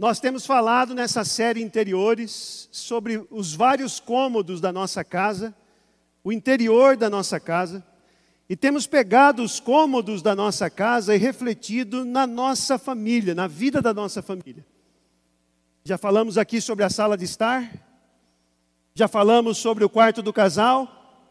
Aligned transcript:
Nós 0.00 0.18
temos 0.18 0.46
falado 0.46 0.94
nessa 0.94 1.26
série 1.26 1.60
interiores 1.60 2.70
sobre 2.72 3.22
os 3.30 3.54
vários 3.54 4.00
cômodos 4.00 4.58
da 4.58 4.72
nossa 4.72 5.04
casa, 5.04 5.54
o 6.24 6.32
interior 6.32 6.96
da 6.96 7.10
nossa 7.10 7.38
casa, 7.38 7.84
e 8.48 8.56
temos 8.56 8.86
pegado 8.86 9.42
os 9.42 9.60
cômodos 9.60 10.22
da 10.22 10.34
nossa 10.34 10.70
casa 10.70 11.14
e 11.14 11.18
refletido 11.18 12.02
na 12.02 12.26
nossa 12.26 12.78
família, 12.78 13.34
na 13.34 13.46
vida 13.46 13.82
da 13.82 13.92
nossa 13.92 14.22
família. 14.22 14.64
Já 15.84 15.98
falamos 15.98 16.38
aqui 16.38 16.62
sobre 16.62 16.82
a 16.82 16.88
sala 16.88 17.14
de 17.14 17.26
estar, 17.26 17.70
já 18.94 19.06
falamos 19.06 19.58
sobre 19.58 19.84
o 19.84 19.90
quarto 19.90 20.22
do 20.22 20.32
casal. 20.32 21.28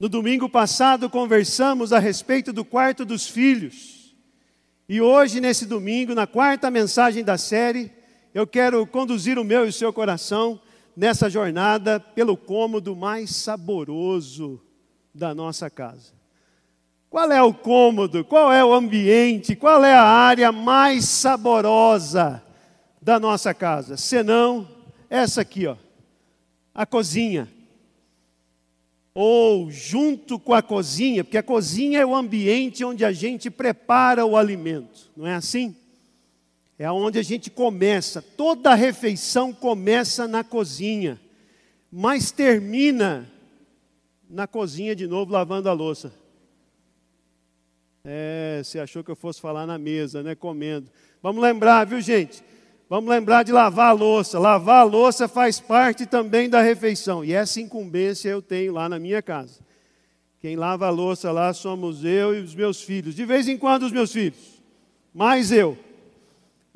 No 0.00 0.08
domingo 0.08 0.48
passado 0.48 1.10
conversamos 1.10 1.92
a 1.92 1.98
respeito 1.98 2.54
do 2.54 2.64
quarto 2.64 3.04
dos 3.04 3.28
filhos. 3.28 4.16
E 4.88 4.98
hoje, 4.98 5.42
nesse 5.42 5.66
domingo, 5.66 6.14
na 6.14 6.26
quarta 6.26 6.70
mensagem 6.70 7.22
da 7.22 7.36
série, 7.36 7.97
eu 8.38 8.46
quero 8.46 8.86
conduzir 8.86 9.38
o 9.38 9.44
meu 9.44 9.66
e 9.66 9.70
o 9.70 9.72
seu 9.72 9.92
coração 9.92 10.60
nessa 10.96 11.28
jornada 11.28 11.98
pelo 11.98 12.36
cômodo 12.36 12.94
mais 12.94 13.34
saboroso 13.34 14.60
da 15.12 15.34
nossa 15.34 15.68
casa. 15.68 16.12
Qual 17.10 17.32
é 17.32 17.42
o 17.42 17.52
cômodo? 17.52 18.24
Qual 18.24 18.52
é 18.52 18.64
o 18.64 18.72
ambiente? 18.72 19.56
Qual 19.56 19.84
é 19.84 19.94
a 19.94 20.04
área 20.04 20.52
mais 20.52 21.06
saborosa 21.06 22.42
da 23.00 23.18
nossa 23.18 23.52
casa? 23.52 23.96
Senão 23.96 24.68
essa 25.10 25.40
aqui, 25.40 25.66
ó 25.66 25.76
a 26.78 26.86
cozinha. 26.86 27.48
Ou 29.12 29.68
junto 29.68 30.38
com 30.38 30.54
a 30.54 30.62
cozinha, 30.62 31.24
porque 31.24 31.38
a 31.38 31.42
cozinha 31.42 31.98
é 31.98 32.06
o 32.06 32.14
ambiente 32.14 32.84
onde 32.84 33.04
a 33.04 33.10
gente 33.10 33.50
prepara 33.50 34.24
o 34.24 34.36
alimento, 34.36 35.10
não 35.16 35.26
é 35.26 35.34
assim? 35.34 35.74
É 36.78 36.90
onde 36.90 37.18
a 37.18 37.22
gente 37.22 37.50
começa, 37.50 38.22
toda 38.22 38.72
refeição 38.74 39.52
começa 39.52 40.28
na 40.28 40.44
cozinha, 40.44 41.20
mas 41.90 42.30
termina 42.30 43.28
na 44.30 44.46
cozinha 44.46 44.94
de 44.94 45.06
novo 45.06 45.32
lavando 45.32 45.68
a 45.68 45.72
louça. 45.72 46.12
É, 48.04 48.60
você 48.62 48.78
achou 48.78 49.02
que 49.02 49.10
eu 49.10 49.16
fosse 49.16 49.40
falar 49.40 49.66
na 49.66 49.76
mesa, 49.76 50.22
né? 50.22 50.36
Comendo. 50.36 50.88
Vamos 51.20 51.42
lembrar, 51.42 51.84
viu, 51.84 52.00
gente? 52.00 52.44
Vamos 52.88 53.10
lembrar 53.10 53.42
de 53.42 53.50
lavar 53.50 53.88
a 53.88 53.92
louça. 53.92 54.38
Lavar 54.38 54.80
a 54.80 54.84
louça 54.84 55.26
faz 55.26 55.58
parte 55.58 56.06
também 56.06 56.48
da 56.48 56.62
refeição. 56.62 57.24
E 57.24 57.32
essa 57.32 57.60
incumbência 57.60 58.28
eu 58.28 58.40
tenho 58.40 58.72
lá 58.72 58.88
na 58.88 58.98
minha 58.98 59.20
casa. 59.20 59.60
Quem 60.40 60.54
lava 60.54 60.86
a 60.86 60.90
louça 60.90 61.32
lá 61.32 61.52
somos 61.52 62.04
eu 62.04 62.34
e 62.36 62.40
os 62.40 62.54
meus 62.54 62.80
filhos. 62.80 63.14
De 63.14 63.24
vez 63.24 63.48
em 63.48 63.58
quando 63.58 63.82
os 63.82 63.92
meus 63.92 64.12
filhos. 64.12 64.62
Mais 65.12 65.50
eu. 65.50 65.76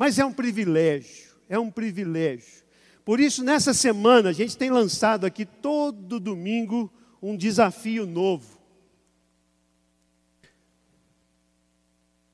Mas 0.03 0.19
é 0.19 0.25
um 0.25 0.33
privilégio. 0.33 1.33
É 1.49 1.57
um 1.57 1.71
privilégio. 1.71 2.65
Por 3.05 3.21
isso, 3.21 3.45
nessa 3.45 3.73
semana, 3.73 4.31
a 4.31 4.33
gente 4.33 4.59
tem 4.59 4.69
lançado 4.69 5.25
aqui 5.25 5.47
todo 5.47 6.19
domingo 6.19 6.93
um 7.23 7.37
desafio 7.37 8.05
novo. 8.05 8.59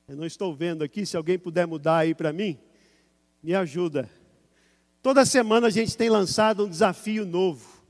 Eu 0.07 0.15
não 0.15 0.25
estou 0.25 0.51
vendo 0.55 0.83
aqui, 0.83 1.05
se 1.05 1.15
alguém 1.15 1.37
puder 1.37 1.67
mudar 1.67 1.97
aí 1.97 2.15
para 2.15 2.33
mim. 2.33 2.57
Me 3.43 3.53
ajuda. 3.53 4.09
Toda 4.99 5.23
semana 5.23 5.67
a 5.67 5.69
gente 5.69 5.95
tem 5.95 6.09
lançado 6.09 6.65
um 6.65 6.69
desafio 6.69 7.23
novo. 7.23 7.83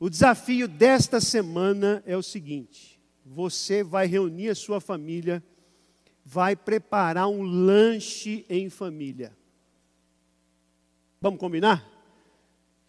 O 0.00 0.08
desafio 0.08 0.66
desta 0.66 1.20
semana 1.20 2.02
é 2.06 2.16
o 2.16 2.22
seguinte: 2.22 2.98
você 3.22 3.84
vai 3.84 4.06
reunir 4.06 4.48
a 4.48 4.54
sua 4.54 4.80
família, 4.80 5.44
vai 6.28 6.56
preparar 6.56 7.28
um 7.28 7.40
lanche 7.40 8.44
em 8.50 8.68
família. 8.68 9.32
Vamos 11.20 11.38
combinar? 11.38 11.88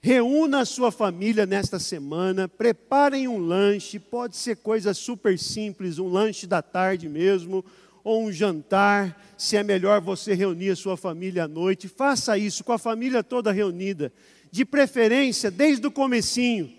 Reúna 0.02 0.61
a 0.61 0.66
sua 0.66 0.91
família 0.91 1.45
nesta 1.45 1.77
semana, 1.77 2.47
preparem 2.47 3.27
um 3.27 3.38
lanche, 3.38 3.99
pode 3.99 4.35
ser 4.35 4.58
coisa 4.58 4.91
super 4.91 5.37
simples, 5.37 5.99
um 5.99 6.08
lanche 6.08 6.47
da 6.47 6.64
tarde 6.64 7.08
mesmo, 7.08 7.64
ou 8.03 8.23
um 8.23 8.31
jantar, 8.31 9.36
se 9.37 9.55
é 9.55 9.61
melhor 9.61 10.02
você 10.02 10.33
reunir 10.33 10.71
a 10.71 10.76
sua 10.76 10.97
família 10.97 11.43
à 11.43 11.47
noite, 11.47 11.87
faça 11.87 12.39
isso 12.39 12.64
com 12.64 12.71
a 12.71 12.80
família 12.80 13.23
toda 13.23 13.52
reunida, 13.52 14.11
de 14.52 14.65
preferência 14.65 15.52
desde 15.52 15.86
o 15.86 15.92
comecinho. 15.92 16.73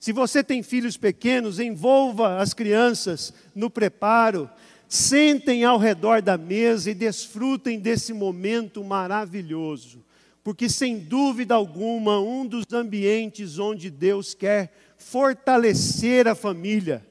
Se 0.00 0.12
você 0.12 0.42
tem 0.42 0.64
filhos 0.64 0.96
pequenos, 0.96 1.60
envolva 1.60 2.38
as 2.38 2.52
crianças 2.52 3.32
no 3.54 3.70
preparo, 3.70 4.50
sentem 4.88 5.64
ao 5.64 5.78
redor 5.78 6.22
da 6.22 6.38
mesa 6.38 6.90
e 6.90 6.94
desfrutem 6.94 7.78
desse 7.78 8.12
momento 8.12 8.84
maravilhoso, 8.84 10.04
porque 10.44 10.68
sem 10.68 10.98
dúvida 10.98 11.54
alguma, 11.54 12.20
um 12.20 12.46
dos 12.46 12.64
ambientes 12.72 13.58
onde 13.58 13.90
Deus 13.90 14.34
quer 14.34 14.72
fortalecer 14.96 16.28
a 16.28 16.34
família 16.34 17.06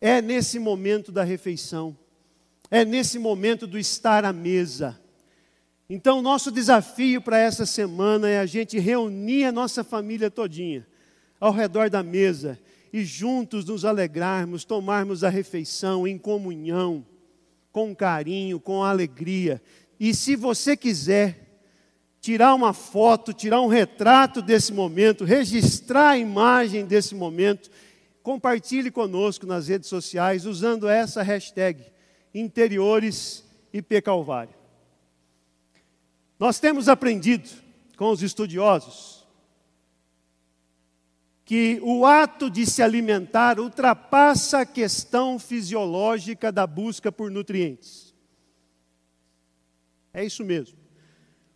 é 0.00 0.22
nesse 0.22 0.58
momento 0.58 1.10
da 1.10 1.24
refeição 1.24 1.96
é 2.70 2.84
nesse 2.84 3.18
momento 3.18 3.66
do 3.66 3.78
estar 3.78 4.24
à 4.24 4.32
mesa. 4.32 4.98
Então, 5.88 6.20
nosso 6.20 6.50
desafio 6.50 7.20
para 7.20 7.38
essa 7.38 7.64
semana 7.64 8.28
é 8.28 8.38
a 8.38 8.46
gente 8.46 8.78
reunir 8.78 9.44
a 9.44 9.52
nossa 9.52 9.82
família 9.82 10.30
todinha 10.30 10.86
ao 11.40 11.52
redor 11.52 11.88
da 11.88 12.02
mesa 12.02 12.58
e 12.92 13.04
juntos 13.04 13.64
nos 13.64 13.84
alegrarmos, 13.84 14.64
tomarmos 14.64 15.22
a 15.24 15.28
refeição 15.28 16.06
em 16.06 16.16
comunhão, 16.16 17.04
com 17.72 17.94
carinho, 17.94 18.58
com 18.58 18.82
alegria. 18.82 19.62
E 19.98 20.14
se 20.14 20.36
você 20.36 20.76
quiser 20.76 21.48
tirar 22.20 22.54
uma 22.54 22.72
foto, 22.72 23.32
tirar 23.32 23.60
um 23.60 23.68
retrato 23.68 24.42
desse 24.42 24.72
momento, 24.72 25.24
registrar 25.24 26.10
a 26.10 26.18
imagem 26.18 26.84
desse 26.84 27.14
momento, 27.14 27.70
compartilhe 28.22 28.90
conosco 28.90 29.46
nas 29.46 29.68
redes 29.68 29.88
sociais 29.88 30.44
usando 30.44 30.88
essa 30.88 31.22
hashtag 31.22 31.82
interiores 32.34 33.44
e 33.72 33.82
Calvário. 34.00 34.54
Nós 36.38 36.60
temos 36.60 36.88
aprendido 36.88 37.48
com 37.96 38.10
os 38.10 38.22
estudiosos 38.22 39.17
que 41.48 41.80
o 41.82 42.04
ato 42.04 42.50
de 42.50 42.66
se 42.66 42.82
alimentar 42.82 43.58
ultrapassa 43.58 44.58
a 44.58 44.66
questão 44.66 45.38
fisiológica 45.38 46.52
da 46.52 46.66
busca 46.66 47.10
por 47.10 47.30
nutrientes. 47.30 48.14
É 50.12 50.22
isso 50.22 50.44
mesmo. 50.44 50.76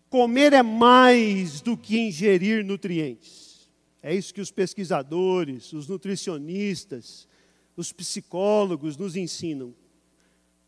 Comer 0.08 0.54
é 0.54 0.62
mais 0.62 1.60
do 1.60 1.76
que 1.76 1.98
ingerir 1.98 2.64
nutrientes. 2.64 3.70
É 4.02 4.14
isso 4.14 4.32
que 4.32 4.40
os 4.40 4.50
pesquisadores, 4.50 5.74
os 5.74 5.86
nutricionistas, 5.86 7.28
os 7.76 7.92
psicólogos 7.92 8.96
nos 8.96 9.14
ensinam 9.14 9.74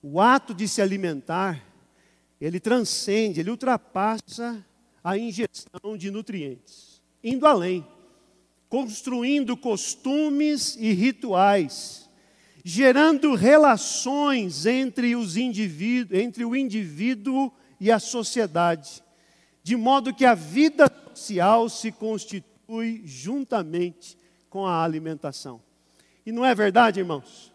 o 0.02 0.20
ato 0.20 0.52
de 0.52 0.68
se 0.68 0.82
alimentar, 0.82 1.66
ele 2.38 2.60
transcende, 2.60 3.40
ele 3.40 3.48
ultrapassa 3.48 4.62
a 5.02 5.16
ingestão 5.16 5.96
de 5.96 6.10
nutrientes, 6.10 7.02
indo 7.22 7.46
além, 7.46 7.86
construindo 8.74 9.56
costumes 9.56 10.76
e 10.80 10.92
rituais, 10.92 12.10
gerando 12.64 13.36
relações 13.36 14.66
entre 14.66 15.14
os 15.14 15.36
indivíduos, 15.36 16.20
entre 16.20 16.44
o 16.44 16.56
indivíduo 16.56 17.52
e 17.78 17.88
a 17.88 18.00
sociedade, 18.00 19.00
de 19.62 19.76
modo 19.76 20.12
que 20.12 20.24
a 20.24 20.34
vida 20.34 20.90
social 21.14 21.68
se 21.68 21.92
constitui 21.92 23.00
juntamente 23.04 24.18
com 24.50 24.66
a 24.66 24.82
alimentação. 24.82 25.62
E 26.26 26.32
não 26.32 26.44
é 26.44 26.52
verdade, 26.52 26.98
irmãos? 26.98 27.52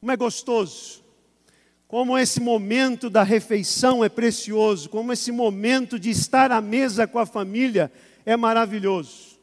Como 0.00 0.10
é 0.10 0.16
gostoso 0.16 1.04
como 1.86 2.18
esse 2.18 2.40
momento 2.40 3.08
da 3.08 3.22
refeição 3.22 4.02
é 4.02 4.08
precioso, 4.08 4.88
como 4.88 5.12
esse 5.12 5.30
momento 5.30 5.96
de 5.96 6.10
estar 6.10 6.50
à 6.50 6.60
mesa 6.60 7.06
com 7.06 7.20
a 7.20 7.26
família 7.26 7.92
é 8.26 8.36
maravilhoso. 8.36 9.33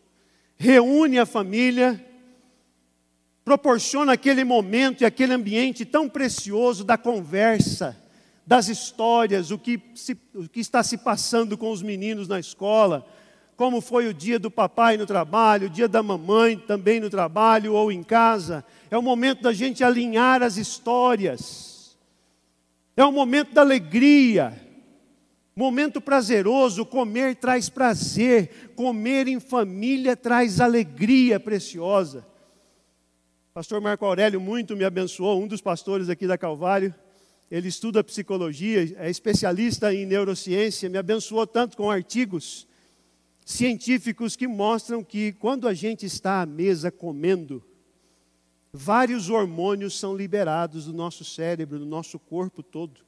Reúne 0.61 1.17
a 1.17 1.25
família, 1.25 1.99
proporciona 3.43 4.13
aquele 4.13 4.43
momento 4.43 5.01
e 5.01 5.05
aquele 5.05 5.33
ambiente 5.33 5.83
tão 5.85 6.07
precioso 6.07 6.83
da 6.83 6.99
conversa, 6.99 7.97
das 8.45 8.67
histórias, 8.67 9.49
o 9.49 9.57
que, 9.57 9.81
se, 9.95 10.15
o 10.35 10.47
que 10.47 10.59
está 10.59 10.83
se 10.83 10.99
passando 10.99 11.57
com 11.57 11.71
os 11.71 11.81
meninos 11.81 12.27
na 12.27 12.39
escola, 12.39 13.03
como 13.57 13.81
foi 13.81 14.07
o 14.07 14.13
dia 14.13 14.37
do 14.37 14.51
papai 14.51 14.97
no 14.97 15.07
trabalho, 15.07 15.65
o 15.65 15.69
dia 15.69 15.87
da 15.87 16.03
mamãe 16.03 16.57
também 16.57 16.99
no 16.99 17.09
trabalho 17.09 17.73
ou 17.73 17.91
em 17.91 18.03
casa. 18.03 18.63
É 18.91 18.97
o 18.97 19.01
momento 19.01 19.41
da 19.41 19.53
gente 19.53 19.83
alinhar 19.83 20.43
as 20.43 20.57
histórias 20.57 21.71
é 22.95 23.05
um 23.05 23.11
momento 23.11 23.53
da 23.53 23.61
alegria, 23.61 24.53
momento 25.55 26.01
prazeroso. 26.01 26.85
Comer 26.85 27.35
traz 27.35 27.69
prazer, 27.69 28.71
comer 28.75 29.27
em 29.27 29.39
família 29.39 30.15
traz 30.15 30.59
alegria 30.59 31.39
preciosa. 31.39 32.25
Pastor 33.53 33.81
Marco 33.81 34.05
Aurélio 34.05 34.39
muito 34.39 34.77
me 34.77 34.85
abençoou, 34.85 35.41
um 35.41 35.47
dos 35.47 35.59
pastores 35.59 36.07
aqui 36.07 36.25
da 36.25 36.37
Calvário. 36.37 36.95
ele 37.49 37.67
estuda 37.67 38.01
psicologia, 38.01 38.95
é 38.97 39.09
especialista 39.09 39.93
em 39.93 40.05
neurociência, 40.05 40.89
me 40.89 40.97
abençoou 40.97 41.45
tanto 41.45 41.75
com 41.75 41.91
artigos 41.91 42.65
científicos 43.43 44.37
que 44.37 44.47
mostram 44.47 45.03
que 45.03 45.33
quando 45.33 45.67
a 45.67 45.73
gente 45.73 46.05
está 46.05 46.41
à 46.41 46.45
mesa 46.45 46.89
comendo, 46.89 47.61
vários 48.71 49.29
hormônios 49.29 49.99
são 49.99 50.15
liberados 50.15 50.85
do 50.85 50.93
nosso 50.93 51.25
cérebro, 51.25 51.77
do 51.77 51.85
nosso 51.85 52.17
corpo 52.17 52.63
todo. 52.63 53.01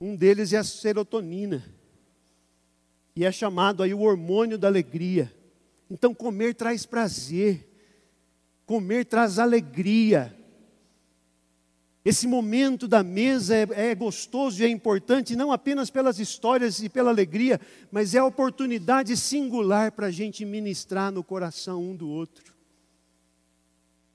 Um 0.00 0.14
deles 0.14 0.52
é 0.52 0.58
a 0.58 0.64
serotonina. 0.64 1.64
E 3.16 3.24
é 3.24 3.32
chamado 3.32 3.82
aí 3.82 3.92
o 3.92 4.00
hormônio 4.00 4.56
da 4.56 4.68
alegria. 4.68 5.32
Então 5.90 6.14
comer 6.14 6.54
traz 6.54 6.86
prazer. 6.86 7.66
Comer 8.64 9.04
traz 9.04 9.38
alegria. 9.38 10.34
Esse 12.04 12.26
momento 12.26 12.86
da 12.86 13.02
mesa 13.02 13.54
é, 13.54 13.68
é, 13.90 13.94
gostoso 13.94 14.62
e 14.62 14.64
é 14.64 14.68
importante, 14.68 15.36
não 15.36 15.52
apenas 15.52 15.90
pelas 15.90 16.18
histórias 16.18 16.82
e 16.82 16.88
pela 16.88 17.10
alegria, 17.10 17.60
mas 17.90 18.14
é 18.14 18.18
a 18.18 18.24
oportunidade 18.24 19.16
singular 19.16 19.92
para 19.92 20.06
a 20.06 20.10
gente 20.10 20.44
ministrar 20.44 21.12
no 21.12 21.22
coração 21.22 21.82
um 21.82 21.94
do 21.94 22.08
outro. 22.08 22.57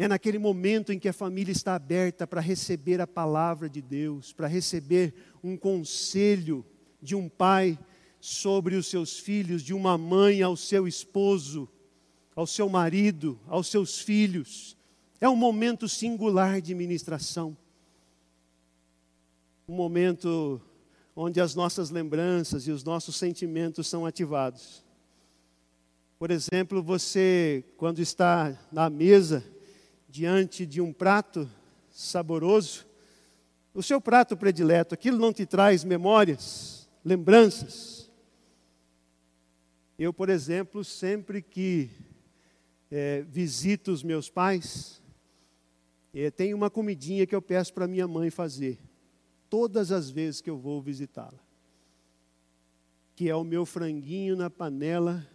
É 0.04 0.08
naquele 0.08 0.38
momento 0.38 0.92
em 0.92 1.00
que 1.00 1.08
a 1.08 1.14
família 1.14 1.54
está 1.54 1.76
aberta 1.76 2.28
para 2.28 2.42
receber 2.42 3.00
a 3.00 3.08
palavra 3.08 3.70
de 3.70 3.82
Deus, 3.82 4.34
para 4.34 4.48
receber 4.48 5.14
um 5.42 5.56
conselho 5.56 6.66
de 7.02 7.16
um 7.16 7.30
pai 7.30 7.80
sobre 8.20 8.76
os 8.76 8.88
seus 8.88 9.18
filhos, 9.18 9.62
de 9.62 9.74
uma 9.74 9.98
mãe 9.98 10.42
ao 10.42 10.58
seu 10.58 10.88
esposo, 10.88 11.70
ao 12.36 12.46
seu 12.46 12.68
marido, 12.68 13.40
aos 13.48 13.68
seus 13.68 14.00
filhos. 14.00 14.76
É 15.22 15.30
um 15.30 15.38
momento 15.38 15.88
singular 15.88 16.60
de 16.60 16.76
ministração 16.76 17.56
um 19.66 19.76
momento 19.76 20.62
onde 21.16 21.40
as 21.40 21.56
nossas 21.56 21.90
lembranças 21.90 22.68
e 22.68 22.72
os 22.72 22.84
nossos 22.84 23.16
sentimentos 23.16 23.88
são 23.88 24.06
ativados. 24.06 24.84
Por 26.20 26.30
exemplo, 26.30 26.84
você, 26.84 27.64
quando 27.78 28.00
está 28.00 28.60
na 28.72 28.90
mesa, 28.90 29.44
diante 30.14 30.64
de 30.64 30.80
um 30.80 30.94
prato 30.94 31.50
saboroso, 31.90 32.86
o 33.74 33.82
seu 33.82 34.00
prato 34.00 34.38
predileto, 34.38 34.94
aquilo 34.94 35.18
não 35.18 35.34
te 35.34 35.44
traz 35.44 35.84
memórias, 35.84 36.88
lembranças. 37.04 38.12
Eu, 39.98 40.14
por 40.14 40.30
exemplo, 40.30 40.84
sempre 40.84 41.42
que 41.42 41.90
é, 42.92 43.24
visito 43.24 43.92
os 43.92 44.04
meus 44.04 44.30
pais, 44.30 45.02
é, 46.14 46.30
tem 46.30 46.54
uma 46.54 46.70
comidinha 46.70 47.26
que 47.26 47.34
eu 47.34 47.42
peço 47.42 47.74
para 47.74 47.88
minha 47.88 48.08
mãe 48.08 48.30
fazer 48.30 48.80
todas 49.50 49.92
as 49.92 50.12
vezes 50.12 50.42
que 50.42 50.50
eu 50.50 50.60
vou 50.60 50.80
visitá-la. 50.80 51.44
Que 53.16 53.32
é 53.32 53.36
o 53.36 53.44
meu 53.44 53.66
franguinho 53.66 54.36
na 54.36 54.48
panela 54.48 55.28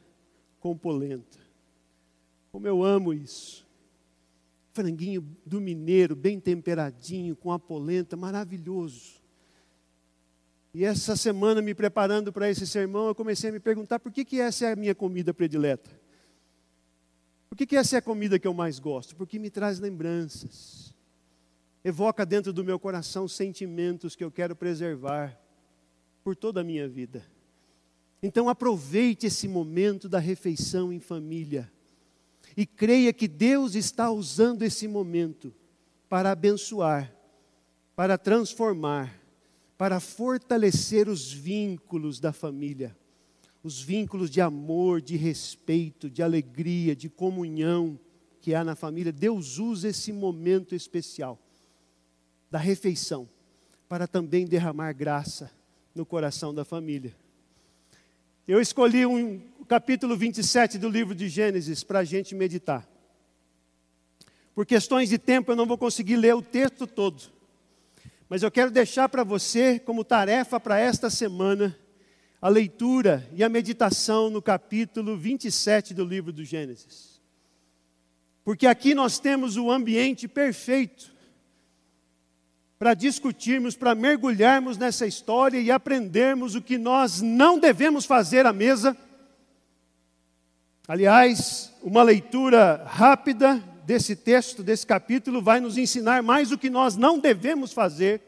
com 0.61 0.79
polenta. 0.79 1.41
Como 2.53 2.69
eu 2.69 2.85
amo 2.85 3.13
isso. 3.13 3.68
Franguinho 4.79 5.27
do 5.45 5.61
mineiro, 5.61 6.15
bem 6.15 6.39
temperadinho, 6.39 7.35
com 7.35 7.51
a 7.51 7.59
polenta, 7.59 8.17
maravilhoso. 8.17 9.21
E 10.73 10.85
essa 10.85 11.17
semana, 11.17 11.61
me 11.61 11.75
preparando 11.75 12.33
para 12.33 12.49
esse 12.49 12.65
sermão, 12.65 13.09
eu 13.09 13.15
comecei 13.15 13.51
a 13.51 13.53
me 13.53 13.59
perguntar 13.59 13.99
por 13.99 14.13
que, 14.13 14.25
que 14.25 14.41
essa 14.41 14.67
é 14.67 14.73
a 14.73 14.77
minha 14.77 14.95
comida 14.95 15.35
predileta. 15.35 15.91
Por 17.49 17.59
que, 17.59 17.67
que 17.67 17.75
essa 17.75 17.97
é 17.97 17.99
a 17.99 18.03
comida 18.03 18.39
que 18.39 18.47
eu 18.47 18.55
mais 18.55 18.79
gosto? 18.79 19.17
Porque 19.17 19.37
me 19.37 19.51
traz 19.51 19.81
lembranças 19.81 20.95
evoca 21.83 22.25
dentro 22.25 22.53
do 22.53 22.63
meu 22.63 22.79
coração 22.79 23.27
sentimentos 23.27 24.15
que 24.15 24.23
eu 24.23 24.31
quero 24.31 24.55
preservar 24.55 25.37
por 26.23 26.37
toda 26.37 26.61
a 26.61 26.65
minha 26.65 26.89
vida. 26.89 27.27
Então 28.23 28.49
aproveite 28.49 29.27
esse 29.27 29.49
momento 29.49 30.09
da 30.09 30.21
refeição 30.21 30.93
em 30.93 31.01
família 31.01 31.69
e 32.59 32.67
creia 32.67 33.13
que 33.13 33.29
Deus 33.29 33.77
está 33.77 34.11
usando 34.11 34.65
esse 34.65 34.89
momento 34.89 35.55
para 36.09 36.33
abençoar, 36.33 37.15
para 37.95 38.19
transformar, 38.19 39.17
para 39.77 40.01
fortalecer 40.01 41.09
os 41.09 41.33
vínculos 41.33 42.19
da 42.19 42.33
família, 42.33 42.99
os 43.63 43.81
vínculos 43.81 44.29
de 44.29 44.41
amor, 44.41 45.01
de 45.01 45.17
respeito, 45.17 46.11
de 46.11 46.21
alegria, 46.21 46.97
de 46.97 47.09
comunhão 47.09 47.97
que 48.41 48.57
há 48.57 48.65
na 48.65 48.75
família. 48.75 49.13
Deus 49.13 49.59
usa 49.59 49.91
esse 49.91 50.13
momento 50.13 50.75
especial 50.75 51.39
da 52.51 52.59
refeição, 52.59 53.29
para 53.89 54.09
também 54.09 54.45
derramar 54.45 54.93
graça 54.95 55.49
no 55.95 56.05
coração 56.05 56.53
da 56.53 56.65
família. 56.65 57.15
Eu 58.49 58.63
escolhi 58.63 59.05
um 59.05 59.43
capítulo 59.69 60.17
27 60.17 60.79
do 60.79 60.89
livro 60.89 61.15
de 61.15 61.29
Gênesis 61.29 61.85
para 61.85 61.99
a 61.99 62.05
gente 62.05 62.35
meditar. 62.35 62.89
Por 64.55 64.65
questões 64.65 65.11
de 65.11 65.19
tempo 65.19 65.53
eu 65.53 65.57
não 65.57 65.67
vou 65.67 65.77
conseguir 65.77 66.17
ler 66.17 66.35
o 66.35 66.41
texto 66.41 66.87
todo, 66.87 67.25
mas 68.27 68.43
eu 68.43 68.51
quero 68.51 68.71
deixar 68.71 69.07
para 69.11 69.23
você 69.23 69.79
como 69.79 70.03
tarefa 70.03 70.59
para 70.59 70.79
esta 70.79 71.11
semana 71.11 71.79
a 72.41 72.49
leitura 72.49 73.29
e 73.35 73.45
a 73.45 73.51
meditação 73.51 74.31
no 74.31 74.41
capítulo 74.41 75.15
27 75.15 75.93
do 75.93 76.03
livro 76.07 76.33
do 76.33 76.43
Gênesis. 76.43 77.21
Porque 78.43 78.67
aqui 78.67 78.95
nós 78.95 79.19
temos 79.19 79.59
o 79.59 79.71
ambiente 79.71 80.27
perfeito 80.27 81.15
para 82.79 82.95
discutirmos, 82.95 83.77
para 83.77 83.95
mergulharmos 83.95 84.79
nessa 84.79 85.07
história 85.07 85.59
e 85.59 85.71
aprendermos 85.71 86.55
o 86.55 86.63
que 86.63 86.79
nós 86.79 87.21
não 87.21 87.59
devemos 87.59 88.05
fazer 88.05 88.47
à 88.47 88.53
mesa. 88.53 88.97
Aliás, 90.87 91.73
uma 91.83 92.03
leitura 92.03 92.85
rápida 92.87 93.57
desse 93.85 94.15
texto, 94.15 94.63
desse 94.63 94.87
capítulo, 94.87 95.43
vai 95.43 95.61
nos 95.61 95.77
ensinar 95.77 96.23
mais 96.23 96.53
o 96.53 96.59
que 96.59 96.71
nós 96.71 96.97
não 96.97 97.19
devemos 97.19 97.73
fazer, 97.73 98.23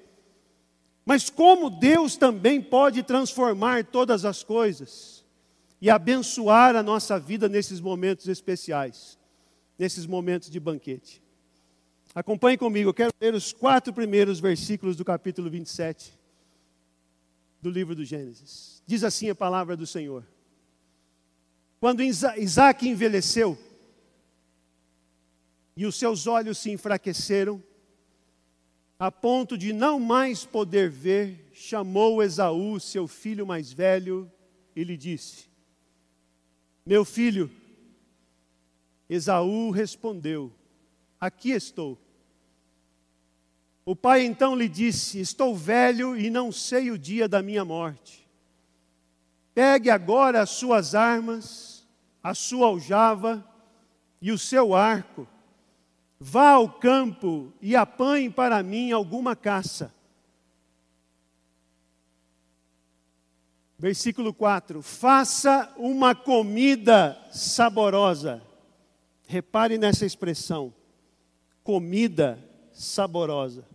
mas 1.06 1.31
como 1.31 1.70
Deus 1.70 2.17
também 2.17 2.61
pode 2.61 3.02
transformar 3.02 3.85
todas 3.85 4.25
as 4.25 4.43
coisas 4.43 5.25
e 5.81 5.88
abençoar 5.88 6.75
a 6.75 6.82
nossa 6.82 7.19
vida 7.19 7.49
nesses 7.49 7.81
momentos 7.81 8.26
especiais, 8.26 9.19
nesses 9.79 10.06
momentos 10.06 10.50
de 10.50 10.58
banquete. 10.58 11.20
Acompanhe 12.15 12.59
comigo, 12.59 12.91
eu 12.91 12.95
quero 12.95 13.12
ler 13.21 13.35
os 13.35 13.53
quatro 13.53 13.93
primeiros 13.93 14.41
versículos 14.41 14.97
do 14.97 15.05
capítulo 15.05 15.49
27 15.49 16.19
do 17.62 17.71
livro 17.71 17.95
do 17.95 18.05
Gênesis. 18.05 18.83
Diz 18.85 19.05
assim 19.05 19.31
a 19.31 19.35
palavra 19.35 19.77
do 19.77 19.87
Senhor. 19.87 20.27
Quando 21.79 22.03
Isaac 22.03 22.88
envelheceu 22.88 23.57
e 25.76 25.87
os 25.87 25.95
seus 25.95 26.26
olhos 26.26 26.59
se 26.59 26.71
enfraqueceram, 26.71 27.62
a 28.99 29.11
ponto 29.11 29.57
de 29.57 29.73
não 29.73 30.00
mais 30.00 30.45
poder 30.45 30.90
ver, 30.90 31.49
chamou 31.55 32.23
Esaú, 32.23 32.79
seu 32.81 33.07
filho 33.07 33.47
mais 33.47 33.73
velho, 33.73 34.31
e 34.75 34.85
lhe 34.85 34.97
disse: 34.97 35.49
Meu 36.85 37.05
filho, 37.05 37.50
Esaú 39.09 39.71
respondeu: 39.71 40.52
Aqui 41.21 41.50
estou. 41.50 41.99
O 43.85 43.95
pai 43.95 44.23
então 44.23 44.57
lhe 44.57 44.69
disse: 44.69 45.21
Estou 45.21 45.55
velho 45.55 46.17
e 46.17 46.31
não 46.31 46.50
sei 46.50 46.91
o 46.91 46.99
dia 46.99 47.29
da 47.29 47.43
minha 47.43 47.65
morte. 47.65 48.27
Pegue 49.53 49.91
agora 49.91 50.41
as 50.41 50.50
suas 50.50 50.95
armas, 50.95 51.87
a 52.23 52.35
sua 52.35 52.69
aljava 52.69 53.47
e 54.23 54.33
o 54.33 54.39
seu 54.39 54.75
arco. 54.75 55.29
Vá 56.19 56.53
ao 56.53 56.73
campo 56.73 57.53
e 57.61 57.77
apanhe 57.77 58.31
para 58.31 58.62
mim 58.62 58.91
alguma 58.91 59.37
caça. 59.37 59.93
Versículo 63.79 64.33
4: 64.33 64.81
Faça 64.81 65.71
uma 65.77 66.15
comida 66.15 67.19
saborosa. 67.31 68.43
Repare 69.27 69.77
nessa 69.77 70.07
expressão 70.07 70.73
comida 71.62 72.38
saborosa, 72.73 73.67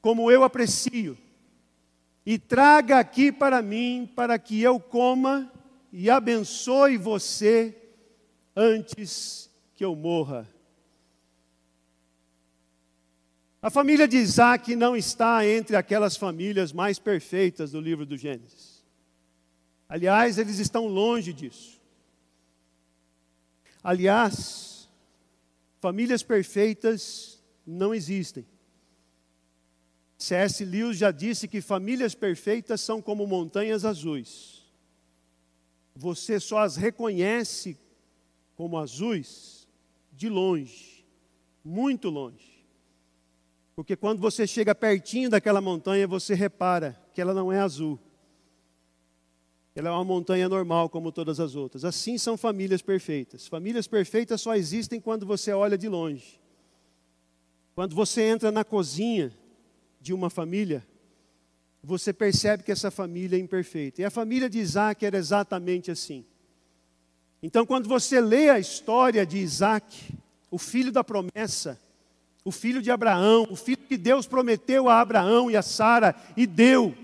como 0.00 0.30
eu 0.30 0.44
aprecio, 0.44 1.16
e 2.24 2.38
traga 2.38 2.98
aqui 2.98 3.30
para 3.30 3.62
mim, 3.62 4.10
para 4.14 4.38
que 4.38 4.60
eu 4.60 4.80
coma 4.80 5.52
e 5.92 6.10
abençoe 6.10 6.96
você 6.96 7.76
antes 8.54 9.50
que 9.74 9.84
eu 9.84 9.94
morra. 9.94 10.48
A 13.62 13.70
família 13.70 14.06
de 14.06 14.16
Isaac 14.16 14.76
não 14.76 14.96
está 14.96 15.46
entre 15.46 15.76
aquelas 15.76 16.16
famílias 16.16 16.72
mais 16.72 16.98
perfeitas 16.98 17.72
do 17.72 17.80
livro 17.80 18.06
do 18.06 18.16
Gênesis. 18.16 18.84
Aliás, 19.88 20.38
eles 20.38 20.58
estão 20.58 20.86
longe 20.86 21.32
disso. 21.32 21.80
Aliás, 23.82 24.75
Famílias 25.86 26.20
perfeitas 26.20 27.40
não 27.64 27.94
existem. 27.94 28.44
C.S. 30.18 30.64
Lewis 30.64 30.98
já 30.98 31.12
disse 31.12 31.46
que 31.46 31.60
famílias 31.60 32.12
perfeitas 32.12 32.80
são 32.80 33.00
como 33.00 33.24
montanhas 33.24 33.84
azuis. 33.84 34.64
Você 35.94 36.40
só 36.40 36.58
as 36.58 36.74
reconhece 36.74 37.78
como 38.56 38.76
azuis 38.76 39.68
de 40.12 40.28
longe, 40.28 41.06
muito 41.62 42.10
longe. 42.10 42.66
Porque 43.76 43.94
quando 43.94 44.18
você 44.18 44.44
chega 44.44 44.74
pertinho 44.74 45.30
daquela 45.30 45.60
montanha, 45.60 46.04
você 46.08 46.34
repara 46.34 47.00
que 47.14 47.20
ela 47.20 47.32
não 47.32 47.52
é 47.52 47.60
azul. 47.60 47.96
Ela 49.76 49.90
é 49.90 49.92
uma 49.92 50.04
montanha 50.04 50.48
normal, 50.48 50.88
como 50.88 51.12
todas 51.12 51.38
as 51.38 51.54
outras. 51.54 51.84
Assim 51.84 52.16
são 52.16 52.38
famílias 52.38 52.80
perfeitas. 52.80 53.46
Famílias 53.46 53.86
perfeitas 53.86 54.40
só 54.40 54.56
existem 54.56 54.98
quando 54.98 55.26
você 55.26 55.52
olha 55.52 55.76
de 55.76 55.86
longe. 55.86 56.40
Quando 57.74 57.94
você 57.94 58.22
entra 58.22 58.50
na 58.50 58.64
cozinha 58.64 59.30
de 60.00 60.14
uma 60.14 60.30
família, 60.30 60.82
você 61.82 62.10
percebe 62.10 62.62
que 62.62 62.72
essa 62.72 62.90
família 62.90 63.36
é 63.36 63.38
imperfeita. 63.38 64.00
E 64.00 64.04
a 64.06 64.10
família 64.10 64.48
de 64.48 64.58
Isaac 64.58 65.04
era 65.04 65.18
exatamente 65.18 65.90
assim. 65.90 66.24
Então, 67.42 67.66
quando 67.66 67.86
você 67.86 68.18
lê 68.18 68.48
a 68.48 68.58
história 68.58 69.26
de 69.26 69.36
Isaac, 69.36 70.14
o 70.50 70.56
filho 70.56 70.90
da 70.90 71.04
promessa, 71.04 71.78
o 72.42 72.50
filho 72.50 72.80
de 72.80 72.90
Abraão, 72.90 73.46
o 73.50 73.56
filho 73.56 73.76
que 73.86 73.98
Deus 73.98 74.26
prometeu 74.26 74.88
a 74.88 75.02
Abraão 75.02 75.50
e 75.50 75.56
a 75.56 75.60
Sara 75.60 76.16
e 76.34 76.46
deu, 76.46 76.96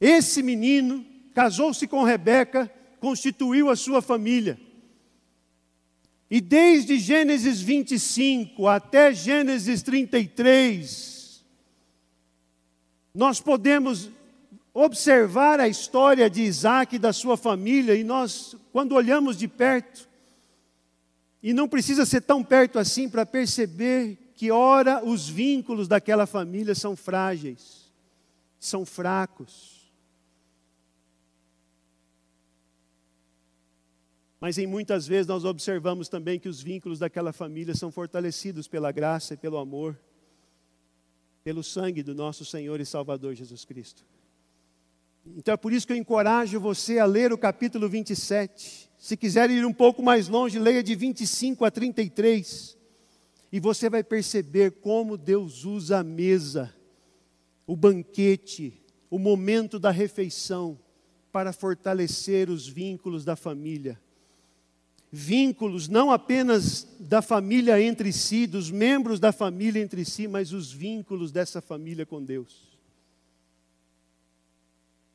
esse 0.00 0.42
menino 0.42 1.13
casou-se 1.34 1.86
com 1.86 2.04
Rebeca, 2.04 2.70
constituiu 3.00 3.68
a 3.68 3.76
sua 3.76 4.00
família. 4.00 4.58
E 6.30 6.40
desde 6.40 6.98
Gênesis 6.98 7.60
25 7.60 8.66
até 8.66 9.12
Gênesis 9.12 9.82
33, 9.82 11.44
nós 13.14 13.40
podemos 13.40 14.10
observar 14.72 15.60
a 15.60 15.68
história 15.68 16.30
de 16.30 16.42
Isaac 16.42 16.96
e 16.96 16.98
da 16.98 17.12
sua 17.12 17.36
família, 17.36 17.94
e 17.94 18.02
nós, 18.02 18.56
quando 18.72 18.92
olhamos 18.92 19.36
de 19.36 19.46
perto, 19.46 20.08
e 21.42 21.52
não 21.52 21.68
precisa 21.68 22.06
ser 22.06 22.22
tão 22.22 22.42
perto 22.42 22.78
assim 22.78 23.08
para 23.08 23.26
perceber 23.26 24.32
que, 24.34 24.50
ora, 24.50 25.04
os 25.04 25.28
vínculos 25.28 25.86
daquela 25.86 26.26
família 26.26 26.74
são 26.74 26.96
frágeis, 26.96 27.92
são 28.58 28.84
fracos. 28.84 29.73
Mas 34.40 34.58
em 34.58 34.66
muitas 34.66 35.06
vezes 35.06 35.26
nós 35.26 35.44
observamos 35.44 36.08
também 36.08 36.38
que 36.38 36.48
os 36.48 36.60
vínculos 36.60 36.98
daquela 36.98 37.32
família 37.32 37.74
são 37.74 37.90
fortalecidos 37.90 38.68
pela 38.68 38.92
graça 38.92 39.34
e 39.34 39.36
pelo 39.36 39.58
amor, 39.58 39.98
pelo 41.42 41.62
sangue 41.62 42.02
do 42.02 42.14
nosso 42.14 42.44
Senhor 42.44 42.80
e 42.80 42.86
Salvador 42.86 43.34
Jesus 43.34 43.64
Cristo. 43.64 44.04
Então 45.26 45.54
é 45.54 45.56
por 45.56 45.72
isso 45.72 45.86
que 45.86 45.92
eu 45.92 45.96
encorajo 45.96 46.60
você 46.60 46.98
a 46.98 47.06
ler 47.06 47.32
o 47.32 47.38
capítulo 47.38 47.88
27. 47.88 48.90
Se 48.98 49.16
quiser 49.16 49.50
ir 49.50 49.64
um 49.64 49.72
pouco 49.72 50.02
mais 50.02 50.28
longe, 50.28 50.58
leia 50.58 50.82
de 50.82 50.94
25 50.94 51.64
a 51.64 51.70
33. 51.70 52.76
E 53.50 53.60
você 53.60 53.88
vai 53.88 54.02
perceber 54.02 54.72
como 54.72 55.16
Deus 55.16 55.64
usa 55.64 55.98
a 55.98 56.04
mesa, 56.04 56.74
o 57.66 57.76
banquete, 57.76 58.82
o 59.08 59.18
momento 59.18 59.78
da 59.78 59.90
refeição, 59.90 60.78
para 61.32 61.52
fortalecer 61.52 62.50
os 62.50 62.68
vínculos 62.68 63.24
da 63.24 63.36
família 63.36 63.98
vínculos 65.16 65.86
não 65.86 66.10
apenas 66.10 66.88
da 66.98 67.22
família 67.22 67.80
entre 67.80 68.12
si, 68.12 68.48
dos 68.48 68.68
membros 68.68 69.20
da 69.20 69.30
família 69.30 69.80
entre 69.80 70.04
si, 70.04 70.26
mas 70.26 70.52
os 70.52 70.72
vínculos 70.72 71.30
dessa 71.30 71.62
família 71.62 72.04
com 72.04 72.20
Deus. 72.20 72.76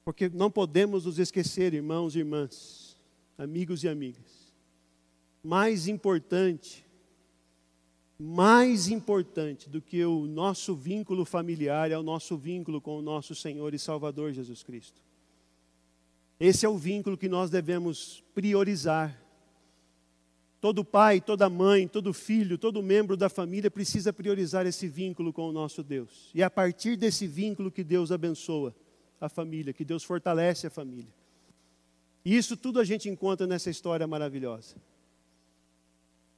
Porque 0.06 0.30
não 0.30 0.50
podemos 0.50 1.04
nos 1.04 1.20
esquecer, 1.20 1.74
irmãos 1.74 2.16
e 2.16 2.20
irmãs, 2.20 2.98
amigos 3.38 3.84
e 3.84 3.90
amigas, 3.90 4.54
mais 5.44 5.90
importante, 5.90 6.86
mais 8.18 8.88
importante 8.88 9.70
do 9.70 9.82
que 9.82 10.04
o 10.06 10.26
nosso 10.26 10.76
vínculo 10.76 11.26
familiar 11.26 11.92
é 11.92 11.98
o 11.98 12.04
nosso 12.04 12.38
vínculo 12.38 12.80
com 12.80 12.98
o 12.98 13.02
nosso 13.02 13.36
Senhor 13.36 13.74
e 13.74 13.80
Salvador 13.80 14.32
Jesus 14.32 14.64
Cristo. 14.64 15.02
Esse 16.40 16.66
é 16.66 16.70
o 16.70 16.78
vínculo 16.78 17.18
que 17.18 17.28
nós 17.28 17.50
devemos 17.50 18.24
priorizar 18.34 19.29
Todo 20.62 20.84
pai, 20.84 21.22
toda 21.22 21.50
mãe, 21.50 21.88
todo 21.88 22.14
filho, 22.14 22.58
todo 22.58 22.84
membro 22.84 23.16
da 23.16 23.30
família 23.30 23.72
precisa 23.72 24.12
priorizar 24.12 24.66
esse 24.66 24.88
vínculo 24.88 25.32
com 25.32 25.48
o 25.48 25.54
nosso 25.54 25.82
Deus. 25.82 26.30
E 26.36 26.42
é 26.42 26.46
a 26.46 26.50
partir 26.50 26.98
desse 26.98 27.26
vínculo 27.26 27.72
que 27.72 27.84
Deus 27.84 28.12
abençoa 28.12 28.76
a 29.22 29.30
família, 29.30 29.72
que 29.72 29.86
Deus 29.86 30.04
fortalece 30.04 30.68
a 30.68 30.70
família. 30.70 31.14
E 32.26 32.36
isso 32.36 32.58
tudo 32.58 32.80
a 32.80 32.84
gente 32.84 33.08
encontra 33.08 33.48
nessa 33.48 33.70
história 33.70 34.06
maravilhosa. 34.06 34.76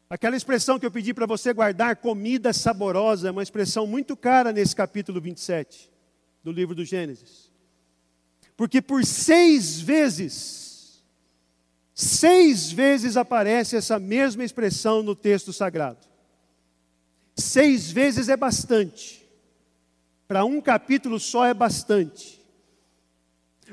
Aquela 0.08 0.36
expressão 0.36 0.78
que 0.78 0.86
eu 0.86 0.92
pedi 0.92 1.14
para 1.14 1.26
você 1.26 1.54
guardar, 1.54 1.96
comida 1.96 2.54
saborosa, 2.54 3.30
é 3.30 3.32
uma 3.32 3.42
expressão 3.42 3.88
muito 3.88 4.16
cara 4.16 4.52
nesse 4.52 4.76
capítulo 4.76 5.20
27 5.20 5.90
do 6.44 6.52
livro 6.52 6.76
do 6.76 6.86
Gênesis. 6.86 7.50
Porque 8.56 8.82
por 8.82 9.04
seis 9.04 9.80
vezes 9.80 10.71
Seis 11.94 12.72
vezes 12.72 13.18
aparece 13.18 13.76
essa 13.76 14.00
mesma 14.00 14.44
expressão 14.44 15.04
no 15.04 15.16
texto 15.16 15.52
sagrado. 15.52 16.00
Seis 17.36 17.92
vezes 17.92 18.30
é 18.30 18.38
bastante. 18.38 19.28
Para 20.28 20.46
um 20.46 20.62
capítulo 20.62 21.20
só 21.20 21.46
é 21.46 21.54
bastante. 21.54 22.42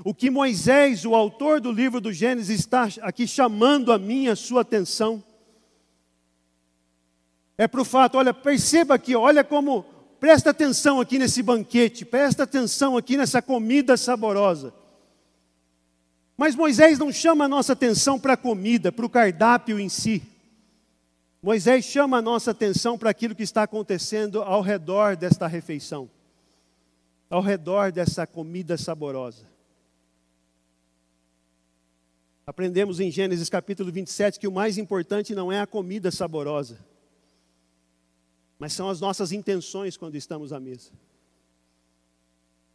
O 0.04 0.14
que 0.14 0.30
Moisés, 0.30 1.04
o 1.04 1.14
autor 1.14 1.60
do 1.60 1.72
livro 1.72 2.00
do 2.00 2.12
Gênesis, 2.12 2.60
está 2.60 2.88
aqui 3.02 3.26
chamando 3.26 3.92
a 3.92 3.98
minha, 3.98 4.32
a 4.32 4.36
sua 4.36 4.62
atenção, 4.62 5.22
é 7.56 7.66
para 7.66 7.80
o 7.80 7.84
fato, 7.84 8.16
olha, 8.16 8.32
perceba 8.32 8.94
aqui, 8.94 9.16
olha 9.16 9.42
como, 9.42 9.84
presta 10.20 10.50
atenção 10.50 11.00
aqui 11.00 11.18
nesse 11.18 11.42
banquete, 11.42 12.04
presta 12.04 12.44
atenção 12.44 12.96
aqui 12.96 13.16
nessa 13.16 13.42
comida 13.42 13.96
saborosa. 13.96 14.72
Mas 16.38 16.54
Moisés 16.54 17.00
não 17.00 17.10
chama 17.10 17.46
a 17.46 17.48
nossa 17.48 17.72
atenção 17.72 18.18
para 18.18 18.34
a 18.34 18.36
comida, 18.36 18.92
para 18.92 19.04
o 19.04 19.10
cardápio 19.10 19.80
em 19.80 19.88
si. 19.88 20.22
Moisés 21.42 21.84
chama 21.84 22.18
a 22.18 22.22
nossa 22.22 22.52
atenção 22.52 22.96
para 22.96 23.10
aquilo 23.10 23.34
que 23.34 23.42
está 23.42 23.64
acontecendo 23.64 24.40
ao 24.40 24.62
redor 24.62 25.16
desta 25.16 25.48
refeição, 25.48 26.08
ao 27.28 27.42
redor 27.42 27.90
dessa 27.90 28.24
comida 28.24 28.78
saborosa. 28.78 29.46
Aprendemos 32.46 33.00
em 33.00 33.10
Gênesis 33.10 33.50
capítulo 33.50 33.90
27 33.90 34.38
que 34.38 34.46
o 34.46 34.52
mais 34.52 34.78
importante 34.78 35.34
não 35.34 35.50
é 35.50 35.58
a 35.58 35.66
comida 35.66 36.08
saborosa, 36.12 36.78
mas 38.60 38.72
são 38.72 38.88
as 38.88 39.00
nossas 39.00 39.32
intenções 39.32 39.96
quando 39.96 40.14
estamos 40.14 40.52
à 40.52 40.60
mesa. 40.60 40.92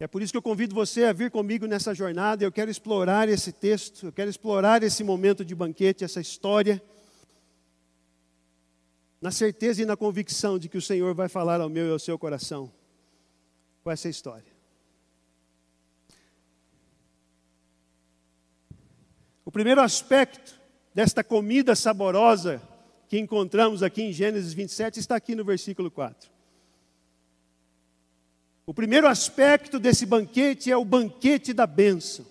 É 0.04 0.08
por 0.08 0.22
isso 0.22 0.34
que 0.34 0.38
eu 0.38 0.42
convido 0.42 0.76
você 0.76 1.06
a 1.06 1.14
vir 1.14 1.32
comigo 1.32 1.66
nessa 1.66 1.94
jornada. 1.94 2.44
Eu 2.44 2.52
quero 2.52 2.70
explorar 2.70 3.30
esse 3.30 3.54
texto, 3.54 4.08
eu 4.08 4.12
quero 4.12 4.30
explorar 4.30 4.84
esse 4.84 5.02
momento 5.02 5.46
de 5.46 5.56
banquete, 5.56 6.04
essa 6.04 6.20
história, 6.20 6.84
na 9.22 9.32
certeza 9.32 9.82
e 9.82 9.86
na 9.86 9.96
convicção 9.96 10.60
de 10.60 10.68
que 10.68 10.78
o 10.78 10.82
Senhor 10.82 11.16
vai 11.16 11.30
falar 11.30 11.62
ao 11.62 11.70
meu 11.70 11.88
e 11.88 11.90
ao 11.90 12.00
seu 12.00 12.20
coração 12.20 12.70
com 13.82 13.90
essa 13.90 14.10
história. 14.10 14.52
O 19.46 19.52
primeiro 19.54 19.80
aspecto 19.80 20.60
desta 20.94 21.24
comida 21.24 21.76
saborosa 21.76 22.62
que 23.08 23.18
encontramos 23.18 23.82
aqui 23.82 24.02
em 24.02 24.12
Gênesis 24.12 24.52
27 24.52 25.00
está 25.00 25.16
aqui 25.16 25.34
no 25.34 25.46
versículo 25.46 25.90
4. 25.90 26.33
O 28.66 28.74
primeiro 28.74 29.08
aspecto 29.08 29.78
desse 29.78 30.06
banquete 30.06 30.72
é 30.72 30.78
o 30.78 30.86
banquete 30.86 31.52
da 31.52 31.68
bênção. 31.68 32.26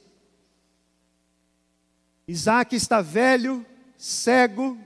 Isaac 2.26 2.74
está 2.74 3.02
velho, 3.02 3.64
cego, 3.98 4.78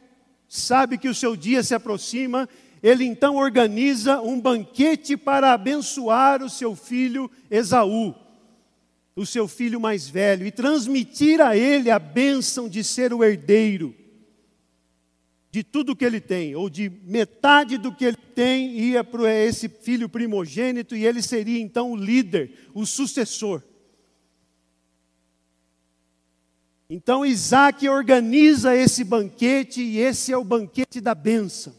sabe 0.49 0.99
que 0.99 1.09
o 1.09 1.15
seu 1.15 1.37
dia 1.37 1.63
se 1.63 1.75
aproxima, 1.75 2.49
ele 2.83 3.05
então 3.05 3.37
organiza 3.37 4.21
um 4.21 4.41
banquete 4.41 5.17
para 5.17 5.53
abençoar 5.53 6.43
o 6.43 6.51
seu 6.51 6.75
filho 6.75 7.31
Esaú, 7.51 8.15
o 9.15 9.25
seu 9.25 9.47
filho 9.47 9.81
mais 9.81 10.09
velho, 10.09 10.47
e 10.47 10.51
transmitir 10.51 11.41
a 11.41 11.57
ele 11.57 11.91
a 11.91 11.99
bênção 11.99 12.69
de 12.69 12.83
ser 12.83 13.13
o 13.13 13.23
herdeiro 13.23 13.95
de 15.57 15.63
tudo 15.63 15.97
que 15.97 16.05
ele 16.05 16.21
tem, 16.21 16.55
ou 16.55 16.69
de 16.69 16.91
metade 17.05 17.79
do 17.79 17.91
que 17.91 18.05
ele 18.05 18.19
tem, 18.37 18.79
ia 18.79 19.03
para 19.03 19.35
esse 19.35 19.67
filho 19.67 20.11
primogênito 20.11 20.95
e 20.95 21.07
ele 21.07 21.23
seria 21.23 21.59
então 21.59 21.93
o 21.93 21.97
líder, 21.97 22.69
o 22.75 22.85
sucessor. 22.85 23.63
Então 26.89 27.25
Isaac 27.25 27.89
organiza 27.89 28.77
esse 28.77 29.03
banquete 29.05 29.81
e 29.81 29.97
esse 29.97 30.35
é 30.35 30.37
o 30.37 30.45
banquete 30.45 31.01
da 31.01 31.15
bênção. 31.15 31.75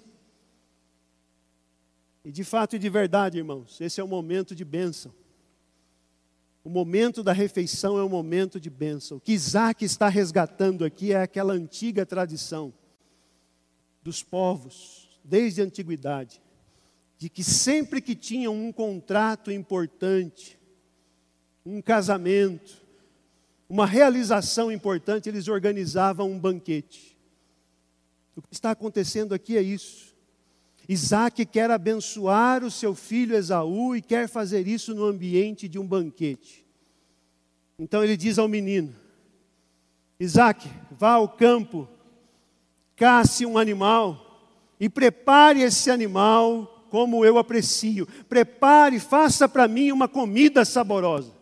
E 2.25 2.31
de 2.31 2.43
fato 2.43 2.75
e 2.75 2.79
de 2.79 2.89
verdade, 2.89 3.37
irmãos, 3.37 3.79
esse 3.79 4.01
é 4.01 4.03
o 4.03 4.07
momento 4.07 4.55
de 4.55 4.65
bênção. 4.65 5.13
O 6.63 6.69
momento 6.71 7.21
da 7.21 7.33
refeição 7.33 7.99
é 7.99 8.03
um 8.03 8.09
momento 8.09 8.59
de 8.59 8.71
bênção. 8.71 9.17
O 9.17 9.21
que 9.21 9.31
Isaac 9.31 9.85
está 9.85 10.09
resgatando 10.09 10.83
aqui 10.83 11.13
é 11.13 11.21
aquela 11.21 11.53
antiga 11.53 12.03
tradição 12.03 12.73
dos 14.01 14.23
povos, 14.23 15.07
desde 15.23 15.61
a 15.61 15.65
antiguidade, 15.65 16.41
de 17.17 17.29
que 17.29 17.43
sempre 17.43 18.01
que 18.01 18.15
tinham 18.15 18.53
um 18.53 18.71
contrato 18.71 19.51
importante, 19.51 20.57
um 21.65 21.81
casamento, 21.81 22.85
uma 23.67 23.85
realização 23.85 24.71
importante, 24.71 25.27
eles 25.27 25.47
organizavam 25.47 26.31
um 26.31 26.39
banquete. 26.39 27.17
O 28.35 28.41
que 28.41 28.53
está 28.53 28.71
acontecendo 28.71 29.33
aqui 29.33 29.57
é 29.57 29.61
isso. 29.61 30.15
Isaac 30.87 31.45
quer 31.45 31.69
abençoar 31.69 32.63
o 32.63 32.71
seu 32.71 32.95
filho 32.95 33.35
Esaú 33.35 33.95
e 33.95 34.01
quer 34.01 34.29
fazer 34.29 34.67
isso 34.67 34.93
no 34.95 35.03
ambiente 35.03 35.67
de 35.67 35.77
um 35.77 35.85
banquete. 35.85 36.65
Então 37.77 38.03
ele 38.03 38.15
diz 38.15 38.39
ao 38.39 38.47
menino: 38.47 38.95
Isaac, 40.19 40.69
vá 40.91 41.13
ao 41.13 41.27
campo, 41.27 41.89
casse 42.95 43.45
um 43.45 43.57
animal 43.57 44.23
e 44.79 44.87
prepare 44.87 45.61
esse 45.61 45.91
animal 45.91 46.76
como 46.89 47.23
eu 47.23 47.37
aprecio. 47.37 48.07
Prepare, 48.27 48.99
faça 48.99 49.47
para 49.47 49.67
mim 49.67 49.91
uma 49.91 50.07
comida 50.07 50.65
saborosa, 50.65 51.33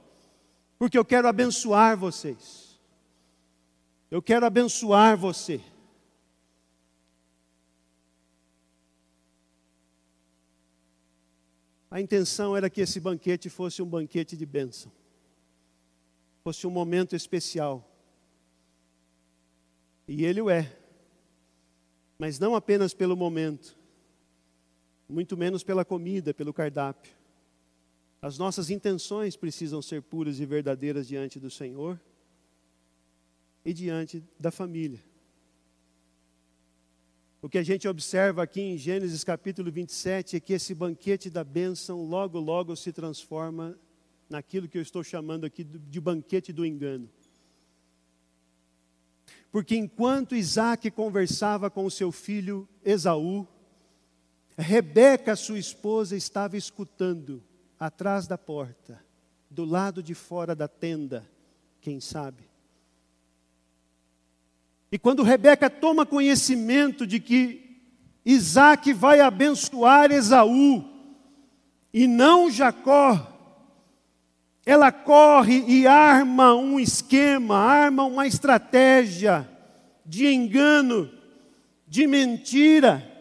porque 0.78 0.98
eu 0.98 1.06
quero 1.06 1.28
abençoar 1.28 1.98
vocês. 1.98 2.80
Eu 4.10 4.22
quero 4.22 4.46
abençoar 4.46 5.18
você. 5.18 5.62
A 11.90 12.02
intenção 12.02 12.58
era 12.58 12.70
que 12.70 12.82
esse 12.82 13.00
banquete 13.00 13.50
fosse 13.50 13.82
um 13.82 13.86
banquete 13.86 14.36
de 14.36 14.46
bênção, 14.46 14.92
fosse 16.44 16.68
um 16.68 16.70
momento 16.70 17.16
especial. 17.16 17.90
E 20.06 20.26
ele 20.26 20.42
o 20.42 20.50
é, 20.50 20.78
mas 22.18 22.38
não 22.38 22.54
apenas 22.54 22.94
pelo 22.94 23.16
momento, 23.16 23.78
muito 25.08 25.38
menos 25.38 25.64
pela 25.64 25.86
comida, 25.86 26.34
pelo 26.34 26.54
cardápio. 26.54 27.14
As 28.22 28.38
nossas 28.38 28.70
intenções 28.70 29.36
precisam 29.36 29.82
ser 29.82 30.02
puras 30.02 30.40
e 30.40 30.46
verdadeiras 30.46 31.08
diante 31.08 31.40
do 31.40 31.50
Senhor 31.50 32.00
e 33.64 33.74
diante 33.74 34.24
da 34.40 34.50
família. 34.52 35.04
O 37.42 37.48
que 37.48 37.60
a 37.60 37.64
gente 37.64 37.88
observa 37.88 38.42
aqui 38.42 38.62
em 38.62 38.78
Gênesis 38.78 39.24
capítulo 39.24 39.72
27 39.72 40.38
é 40.38 40.40
que 40.40 40.54
esse 40.54 40.74
banquete 40.74 41.30
da 41.30 41.44
bênção 41.44 42.02
logo, 42.02 42.40
logo 42.40 42.76
se 42.76 42.92
transforma 42.92 43.78
naquilo 44.28 44.68
que 44.68 44.80
eu 44.80 44.82
estou 44.82 45.04
chamando 45.04 45.46
aqui 45.46 45.64
de 45.64 46.02
banquete 46.02 46.52
do 46.52 46.66
engano. 46.66 47.08
Porque 49.52 49.76
enquanto 49.76 50.36
Isaac 50.36 50.90
conversava 50.92 51.70
com 51.70 51.86
o 51.86 51.92
seu 51.92 52.12
filho 52.12 52.68
Esaú, 52.84 53.48
Rebeca, 54.58 55.36
sua 55.36 55.60
esposa, 55.60 56.16
estava 56.16 56.56
escutando 56.56 57.44
atrás 57.80 58.26
da 58.26 58.38
porta, 58.38 59.04
do 59.50 59.66
lado 59.66 60.02
de 60.02 60.14
fora 60.14 60.56
da 60.56 60.68
tenda, 60.68 61.30
quem 61.82 62.00
sabe. 62.00 62.44
E 64.92 64.98
quando 64.98 65.24
Rebeca 65.24 65.70
toma 65.70 66.06
conhecimento 66.06 67.06
de 67.06 67.20
que 67.20 67.82
Isaac 68.26 68.94
vai 68.94 69.20
abençoar 69.20 70.12
Esaú 70.12 70.84
e 71.94 72.08
não 72.08 72.50
Jacó, 72.50 73.34
ela 74.66 74.92
corre 74.92 75.64
e 75.68 75.86
arma 75.86 76.56
um 76.56 76.80
esquema, 76.80 77.58
arma 77.58 78.06
uma 78.06 78.26
estratégia 78.26 79.48
de 80.06 80.28
engano, 80.28 81.12
de 81.88 82.08
mentira 82.08 83.15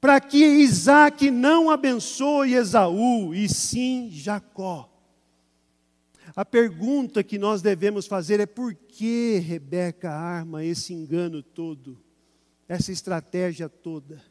para 0.00 0.20
que 0.20 0.44
Isaac 0.44 1.30
não 1.30 1.70
abençoe 1.70 2.54
Esaú, 2.54 3.34
e 3.34 3.48
sim 3.48 4.08
Jacó. 4.10 4.88
A 6.36 6.44
pergunta 6.44 7.24
que 7.24 7.38
nós 7.38 7.62
devemos 7.62 8.06
fazer 8.06 8.38
é 8.38 8.46
por 8.46 8.74
que 8.74 9.38
Rebeca 9.38 10.10
arma 10.10 10.64
esse 10.64 10.94
engano 10.94 11.42
todo, 11.42 11.98
essa 12.68 12.92
estratégia 12.92 13.68
toda? 13.68 14.22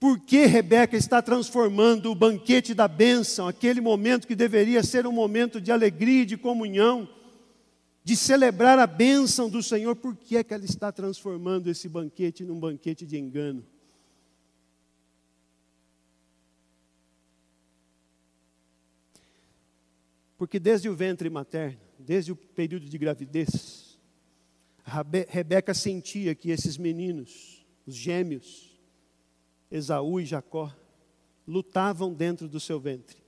Por 0.00 0.18
que 0.18 0.46
Rebeca 0.46 0.96
está 0.96 1.22
transformando 1.22 2.10
o 2.10 2.14
banquete 2.14 2.74
da 2.74 2.88
bênção, 2.88 3.46
aquele 3.46 3.80
momento 3.80 4.26
que 4.26 4.34
deveria 4.34 4.82
ser 4.82 5.06
um 5.06 5.12
momento 5.12 5.60
de 5.60 5.70
alegria 5.70 6.22
e 6.22 6.26
de 6.26 6.36
comunhão, 6.36 7.08
de 8.02 8.16
celebrar 8.16 8.78
a 8.78 8.86
bênção 8.86 9.48
do 9.48 9.62
Senhor, 9.62 9.94
por 9.94 10.16
que 10.16 10.36
é 10.36 10.44
que 10.44 10.52
ela 10.52 10.64
está 10.64 10.90
transformando 10.90 11.70
esse 11.70 11.88
banquete 11.88 12.44
num 12.44 12.58
banquete 12.58 13.06
de 13.06 13.16
engano? 13.16 13.64
Porque 20.36 20.58
desde 20.58 20.88
o 20.88 20.94
ventre 20.94 21.30
materno, 21.30 21.80
desde 21.98 22.32
o 22.32 22.36
período 22.36 22.86
de 22.86 22.98
gravidez, 22.98 23.98
Rebeca 25.28 25.72
sentia 25.72 26.34
que 26.34 26.50
esses 26.50 26.76
meninos, 26.76 27.64
os 27.86 27.94
gêmeos, 27.94 28.78
Esaú 29.70 30.20
e 30.20 30.26
Jacó, 30.26 30.74
lutavam 31.46 32.12
dentro 32.12 32.48
do 32.48 32.60
seu 32.60 32.80
ventre. 32.80 33.22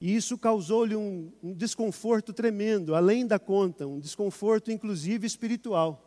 E 0.00 0.16
isso 0.16 0.38
causou-lhe 0.38 0.96
um, 0.96 1.30
um, 1.42 1.52
desconforto 1.52 2.32
tremendo, 2.32 2.94
além 2.94 3.26
da 3.26 3.38
conta, 3.38 3.86
um 3.86 4.00
desconforto 4.00 4.72
inclusive 4.72 5.26
espiritual. 5.26 6.06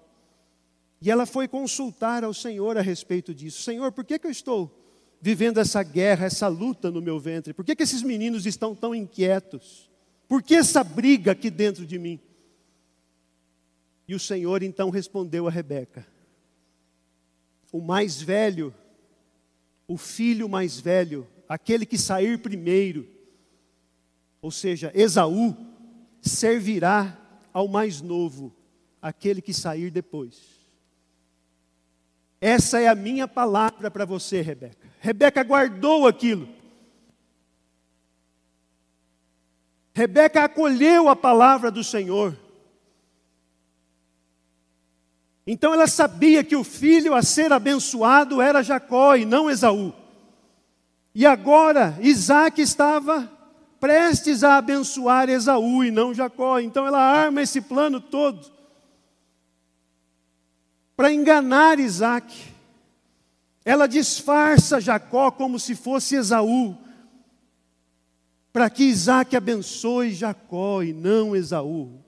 E 0.99 1.11
ela 1.11 1.25
foi 1.25 1.47
consultar 1.47 2.23
ao 2.23 2.33
Senhor 2.33 2.75
a 2.75 2.81
respeito 2.81 3.35
disso: 3.35 3.61
Senhor, 3.61 3.91
por 3.91 4.03
que, 4.03 4.17
que 4.17 4.25
eu 4.25 4.31
estou 4.31 4.82
vivendo 5.23 5.57
essa 5.57 5.81
guerra, 5.81 6.25
essa 6.25 6.49
luta 6.49 6.91
no 6.91 7.01
meu 7.01 7.17
ventre? 7.17 7.53
Por 7.53 7.63
que, 7.63 7.77
que 7.77 7.83
esses 7.83 8.03
meninos 8.03 8.45
estão 8.45 8.75
tão 8.75 8.93
inquietos? 8.93 9.89
Por 10.27 10.43
que 10.43 10.53
essa 10.53 10.83
briga 10.83 11.31
aqui 11.31 11.49
dentro 11.49 11.85
de 11.85 11.97
mim? 11.97 12.19
E 14.05 14.13
o 14.13 14.19
Senhor 14.19 14.61
então 14.61 14.89
respondeu 14.89 15.47
a 15.47 15.49
Rebeca: 15.49 16.05
O 17.71 17.79
mais 17.79 18.21
velho, 18.21 18.75
o 19.87 19.95
filho 19.95 20.49
mais 20.49 20.77
velho, 20.77 21.25
aquele 21.47 21.85
que 21.85 21.97
sair 21.97 22.37
primeiro, 22.39 23.07
ou 24.41 24.51
seja, 24.51 24.91
Esaú, 24.93 25.55
servirá 26.21 27.17
ao 27.53 27.69
mais 27.69 28.01
novo, 28.01 28.53
aquele 29.01 29.41
que 29.41 29.53
sair 29.53 29.89
depois. 29.89 30.62
Essa 32.45 32.81
é 32.81 32.89
a 32.89 32.93
minha 32.93 33.25
palavra 33.25 33.89
para 33.89 34.03
você, 34.03 34.41
Rebeca. 34.41 34.85
Rebeca 34.99 35.41
guardou 35.45 36.05
aquilo. 36.05 36.49
Rebeca 39.93 40.43
acolheu 40.43 41.07
a 41.07 41.15
palavra 41.15 41.71
do 41.71 41.85
Senhor. 41.85 42.37
Então 45.47 45.73
ela 45.73 45.87
sabia 45.87 46.43
que 46.43 46.53
o 46.53 46.65
filho 46.65 47.15
a 47.15 47.21
ser 47.21 47.53
abençoado 47.53 48.41
era 48.41 48.61
Jacó 48.61 49.15
e 49.15 49.23
não 49.23 49.49
Esaú. 49.49 49.93
E 51.15 51.25
agora 51.25 51.97
Isaac 52.01 52.61
estava 52.61 53.31
prestes 53.79 54.43
a 54.43 54.57
abençoar 54.57 55.29
Esaú 55.29 55.81
e 55.81 55.91
não 55.91 56.13
Jacó. 56.13 56.59
Então 56.59 56.85
ela 56.85 56.99
arma 56.99 57.41
esse 57.41 57.61
plano 57.61 58.01
todo 58.01 58.51
para 60.95 61.11
enganar 61.11 61.79
Isaac. 61.79 62.53
Ela 63.65 63.87
disfarça 63.87 64.81
Jacó 64.81 65.31
como 65.31 65.59
se 65.59 65.75
fosse 65.75 66.15
Esaú, 66.15 66.77
para 68.51 68.69
que 68.69 68.83
Isaac 68.83 69.35
abençoe 69.35 70.13
Jacó 70.13 70.83
e 70.83 70.93
não 70.93 71.35
Esaú. 71.35 72.03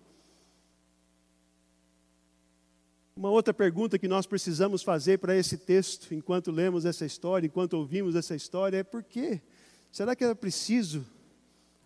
Uma 3.18 3.30
outra 3.30 3.54
pergunta 3.54 3.98
que 3.98 4.10
nós 4.10 4.26
precisamos 4.26 4.84
fazer 4.84 5.20
para 5.20 5.34
esse 5.36 5.58
texto, 5.58 6.14
enquanto 6.14 6.52
lemos 6.52 6.84
essa 6.84 7.06
história, 7.06 7.48
enquanto 7.48 7.74
ouvimos 7.76 8.14
essa 8.14 8.36
história, 8.36 8.80
é 8.80 8.84
por 8.84 9.02
quê? 9.02 9.42
Será 9.90 10.14
que 10.14 10.26
era 10.26 10.36
preciso 10.36 11.06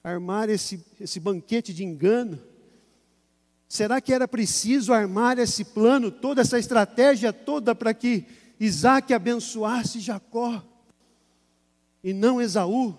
armar 0.03 0.49
esse, 0.49 0.83
esse 0.99 1.19
banquete 1.19 1.71
de 1.71 1.83
engano? 1.83 2.41
Será 3.69 4.01
que 4.01 4.11
era 4.11 4.27
preciso 4.27 4.91
armar 4.91 5.37
esse 5.37 5.63
plano, 5.63 6.11
toda 6.11 6.41
essa 6.41 6.57
estratégia 6.57 7.31
toda 7.31 7.75
para 7.75 7.93
que 7.93 8.25
Isaac 8.59 9.13
abençoasse 9.13 9.99
Jacó 9.99 10.63
e 12.03 12.11
não 12.11 12.41
Esaú? 12.41 12.97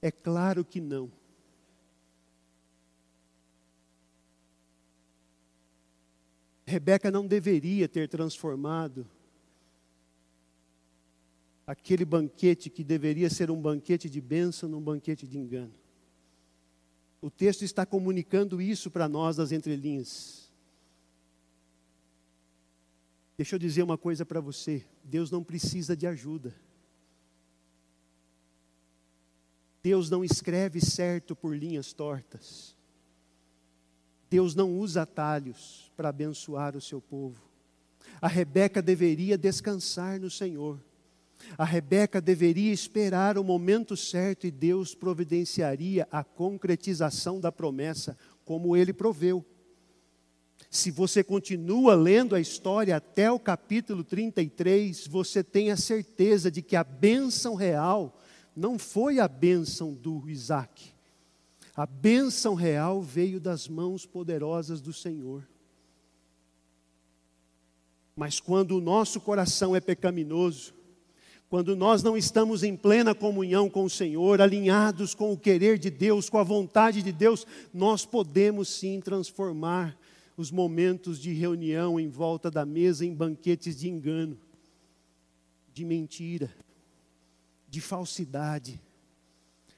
É 0.00 0.12
claro 0.12 0.64
que 0.64 0.80
não. 0.80 1.10
Rebeca 6.64 7.10
não 7.10 7.26
deveria 7.26 7.88
ter 7.88 8.08
transformado 8.08 9.04
aquele 11.66 12.04
banquete 12.04 12.70
que 12.70 12.84
deveria 12.84 13.28
ser 13.28 13.50
um 13.50 13.60
banquete 13.60 14.08
de 14.08 14.20
bênção 14.20 14.68
num 14.68 14.80
banquete 14.80 15.26
de 15.26 15.38
engano. 15.38 15.74
O 17.24 17.30
texto 17.30 17.62
está 17.62 17.86
comunicando 17.86 18.60
isso 18.60 18.90
para 18.90 19.08
nós 19.08 19.36
das 19.36 19.50
entrelinhas. 19.50 20.52
Deixa 23.34 23.54
eu 23.54 23.58
dizer 23.58 23.82
uma 23.82 23.96
coisa 23.96 24.26
para 24.26 24.42
você: 24.42 24.86
Deus 25.02 25.30
não 25.30 25.42
precisa 25.42 25.96
de 25.96 26.06
ajuda. 26.06 26.54
Deus 29.82 30.10
não 30.10 30.22
escreve 30.22 30.82
certo 30.82 31.34
por 31.34 31.56
linhas 31.56 31.94
tortas. 31.94 32.76
Deus 34.28 34.54
não 34.54 34.78
usa 34.78 35.00
atalhos 35.00 35.90
para 35.96 36.10
abençoar 36.10 36.76
o 36.76 36.80
seu 36.80 37.00
povo. 37.00 37.42
A 38.20 38.28
Rebeca 38.28 38.82
deveria 38.82 39.38
descansar 39.38 40.20
no 40.20 40.28
Senhor. 40.30 40.78
A 41.56 41.64
Rebeca 41.64 42.20
deveria 42.20 42.72
esperar 42.72 43.38
o 43.38 43.44
momento 43.44 43.96
certo 43.96 44.46
e 44.46 44.50
Deus 44.50 44.94
providenciaria 44.94 46.08
a 46.10 46.24
concretização 46.24 47.40
da 47.40 47.52
promessa, 47.52 48.16
como 48.44 48.76
ele 48.76 48.92
proveu. 48.92 49.44
Se 50.70 50.90
você 50.90 51.22
continua 51.22 51.94
lendo 51.94 52.34
a 52.34 52.40
história 52.40 52.96
até 52.96 53.30
o 53.30 53.38
capítulo 53.38 54.02
33, 54.02 55.06
você 55.06 55.44
tem 55.44 55.70
a 55.70 55.76
certeza 55.76 56.50
de 56.50 56.62
que 56.62 56.74
a 56.74 56.82
bênção 56.82 57.54
real 57.54 58.18
não 58.56 58.78
foi 58.78 59.20
a 59.20 59.28
bênção 59.28 59.94
do 59.94 60.28
Isaac. 60.28 60.92
A 61.76 61.86
bênção 61.86 62.54
real 62.54 63.00
veio 63.00 63.40
das 63.40 63.68
mãos 63.68 64.04
poderosas 64.04 64.80
do 64.80 64.92
Senhor. 64.92 65.46
Mas 68.16 68.40
quando 68.40 68.76
o 68.76 68.80
nosso 68.80 69.20
coração 69.20 69.76
é 69.76 69.80
pecaminoso, 69.80 70.73
quando 71.54 71.76
nós 71.76 72.02
não 72.02 72.16
estamos 72.16 72.64
em 72.64 72.76
plena 72.76 73.14
comunhão 73.14 73.70
com 73.70 73.84
o 73.84 73.88
Senhor, 73.88 74.40
alinhados 74.40 75.14
com 75.14 75.32
o 75.32 75.38
querer 75.38 75.78
de 75.78 75.88
Deus, 75.88 76.28
com 76.28 76.36
a 76.36 76.42
vontade 76.42 77.00
de 77.00 77.12
Deus, 77.12 77.46
nós 77.72 78.04
podemos 78.04 78.68
sim 78.68 79.00
transformar 79.00 79.96
os 80.36 80.50
momentos 80.50 81.16
de 81.16 81.32
reunião 81.32 82.00
em 82.00 82.08
volta 82.08 82.50
da 82.50 82.66
mesa 82.66 83.06
em 83.06 83.14
banquetes 83.14 83.76
de 83.76 83.88
engano, 83.88 84.36
de 85.72 85.84
mentira, 85.84 86.52
de 87.68 87.80
falsidade, 87.80 88.82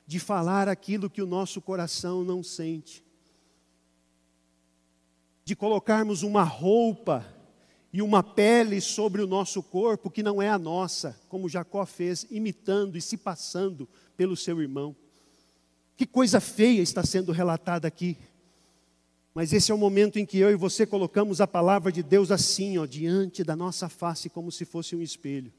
de 0.06 0.18
falar 0.18 0.70
aquilo 0.70 1.10
que 1.10 1.20
o 1.20 1.26
nosso 1.26 1.60
coração 1.60 2.24
não 2.24 2.42
sente, 2.42 3.04
de 5.44 5.54
colocarmos 5.54 6.22
uma 6.22 6.42
roupa 6.42 7.35
e 7.96 8.02
uma 8.02 8.22
pele 8.22 8.78
sobre 8.78 9.22
o 9.22 9.26
nosso 9.26 9.62
corpo 9.62 10.10
que 10.10 10.22
não 10.22 10.42
é 10.42 10.50
a 10.50 10.58
nossa, 10.58 11.18
como 11.30 11.48
Jacó 11.48 11.86
fez, 11.86 12.26
imitando 12.30 12.98
e 12.98 13.00
se 13.00 13.16
passando 13.16 13.88
pelo 14.18 14.36
seu 14.36 14.60
irmão. 14.60 14.94
Que 15.96 16.04
coisa 16.04 16.38
feia 16.38 16.82
está 16.82 17.02
sendo 17.02 17.32
relatada 17.32 17.88
aqui. 17.88 18.18
Mas 19.32 19.50
esse 19.54 19.72
é 19.72 19.74
o 19.74 19.78
momento 19.78 20.18
em 20.18 20.26
que 20.26 20.36
eu 20.36 20.50
e 20.50 20.56
você 20.56 20.84
colocamos 20.84 21.40
a 21.40 21.46
palavra 21.46 21.90
de 21.90 22.02
Deus 22.02 22.30
assim, 22.30 22.76
ó, 22.76 22.84
diante 22.84 23.42
da 23.42 23.56
nossa 23.56 23.88
face, 23.88 24.28
como 24.28 24.52
se 24.52 24.66
fosse 24.66 24.94
um 24.94 25.00
espelho 25.00 25.50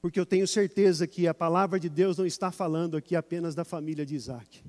porque 0.00 0.20
eu 0.20 0.26
tenho 0.26 0.46
certeza 0.46 1.06
que 1.06 1.26
a 1.26 1.32
palavra 1.32 1.80
de 1.80 1.88
Deus 1.88 2.18
não 2.18 2.26
está 2.26 2.50
falando 2.50 2.94
aqui 2.94 3.16
apenas 3.16 3.54
da 3.54 3.64
família 3.64 4.04
de 4.04 4.14
Isaac. 4.14 4.62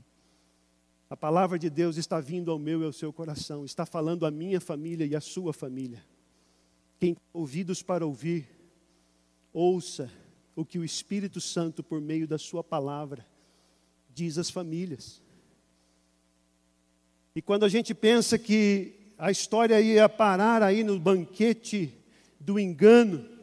A 1.10 1.18
palavra 1.18 1.60
de 1.60 1.70
Deus 1.70 1.98
está 1.98 2.22
vindo 2.22 2.52
ao 2.52 2.58
meu 2.58 2.82
e 2.82 2.86
ao 2.86 2.94
seu 2.94 3.12
coração, 3.12 3.66
está 3.66 3.86
falando 3.86 4.26
à 4.26 4.32
minha 4.32 4.62
família 4.62 5.06
e 5.06 5.14
à 5.14 5.20
sua 5.20 5.52
família. 5.52 6.02
Quem 7.06 7.14
tem 7.14 7.24
ouvidos 7.32 7.84
para 7.84 8.04
ouvir, 8.04 8.50
ouça 9.54 10.12
o 10.56 10.66
que 10.66 10.80
o 10.80 10.84
Espírito 10.84 11.40
Santo, 11.40 11.84
por 11.84 12.02
meio 12.02 12.28
da 12.28 12.40
Sua 12.40 12.64
palavra, 12.64 13.24
diz 14.10 14.40
às 14.40 14.50
famílias. 14.50 15.22
E 17.36 17.44
quando 17.44 17.64
a 17.64 17.70
gente 17.70 17.94
pensa 17.94 18.40
que 18.40 19.14
a 19.20 19.30
história 19.30 19.80
ia 19.80 20.10
parar 20.10 20.64
aí 20.64 20.84
no 20.84 21.00
banquete 21.00 21.94
do 22.40 22.60
engano, 22.60 23.36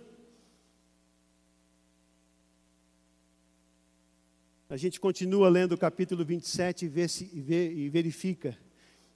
A 4.69 4.77
gente 4.79 4.99
continua 4.99 5.51
lendo 5.51 5.73
o 5.73 5.77
capítulo 5.79 6.25
27 6.25 6.87
e, 6.87 6.89
vê 6.89 7.07
se, 7.07 7.31
e, 7.31 7.43
vê, 7.43 7.71
e 7.71 7.91
verifica 7.91 8.57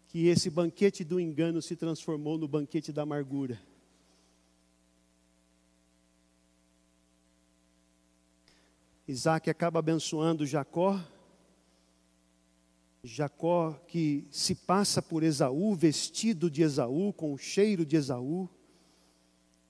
que 0.07 0.27
esse 0.27 0.51
banquete 0.51 1.03
do 1.03 1.19
engano 1.19 1.63
se 1.63 1.75
transformou 1.75 2.37
no 2.37 2.47
banquete 2.47 2.93
da 2.93 3.05
amargura. 3.05 3.59
Isaac 9.07 9.49
acaba 9.49 9.79
abençoando 9.79 10.47
Jacó. 10.47 11.01
Jacó 13.03 13.73
que 13.87 14.27
se 14.31 14.55
passa 14.55 15.01
por 15.01 15.23
Esaú, 15.23 15.75
vestido 15.75 16.51
de 16.51 16.62
Esaú, 16.62 17.12
com 17.12 17.33
o 17.33 17.38
cheiro 17.38 17.87
de 17.87 17.97
Esaú. 17.97 18.49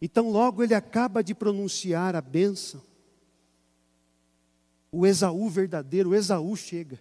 Então, 0.01 0.31
logo 0.31 0.63
ele 0.63 0.75
acaba 0.75 1.23
de 1.23 1.35
pronunciar 1.35 2.15
a 2.17 2.21
bênção 2.21 2.83
o 4.97 5.07
Esaú 5.07 5.49
verdadeiro, 5.51 6.11
o 6.11 6.15
Esaú 6.15 6.57
chega. 6.57 6.99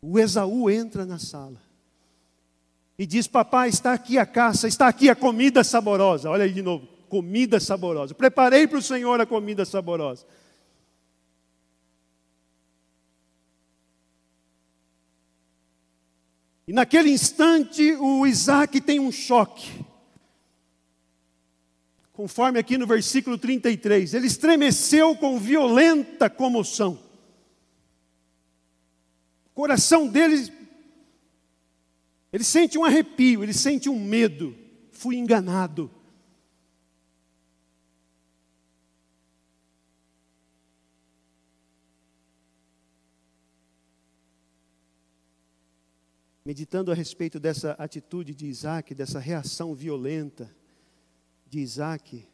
O 0.00 0.18
Esaú 0.18 0.70
entra 0.70 1.04
na 1.04 1.18
sala 1.18 1.60
e 2.98 3.06
diz: 3.06 3.26
Papai, 3.26 3.68
está 3.68 3.92
aqui 3.92 4.16
a 4.16 4.24
caça, 4.24 4.66
está 4.66 4.88
aqui 4.88 5.10
a 5.10 5.14
comida 5.14 5.62
saborosa. 5.62 6.30
Olha 6.30 6.44
aí 6.44 6.52
de 6.52 6.62
novo: 6.62 6.86
comida 7.10 7.60
saborosa. 7.60 8.14
Preparei 8.14 8.66
para 8.66 8.78
o 8.78 8.82
Senhor 8.82 9.20
a 9.20 9.26
comida 9.26 9.66
saborosa. 9.66 10.24
E 16.66 16.72
naquele 16.72 17.10
instante, 17.10 17.92
o 17.94 18.26
Isaac 18.26 18.80
tem 18.80 18.98
um 18.98 19.12
choque 19.12 19.84
conforme 22.14 22.60
aqui 22.60 22.78
no 22.78 22.86
versículo 22.86 23.36
33, 23.36 24.14
ele 24.14 24.28
estremeceu 24.28 25.16
com 25.16 25.38
violenta 25.38 26.30
comoção. 26.30 26.98
O 29.46 29.50
coração 29.54 30.06
dele, 30.06 30.50
ele 32.32 32.44
sente 32.44 32.78
um 32.78 32.84
arrepio, 32.84 33.42
ele 33.42 33.52
sente 33.52 33.88
um 33.88 33.98
medo. 33.98 34.56
Fui 34.92 35.16
enganado. 35.16 35.90
Meditando 46.46 46.92
a 46.92 46.94
respeito 46.94 47.40
dessa 47.40 47.72
atitude 47.78 48.34
de 48.34 48.44
Isaac, 48.44 48.94
dessa 48.94 49.18
reação 49.18 49.74
violenta, 49.74 50.54
de 51.48 51.58
Isaac, 51.58 52.28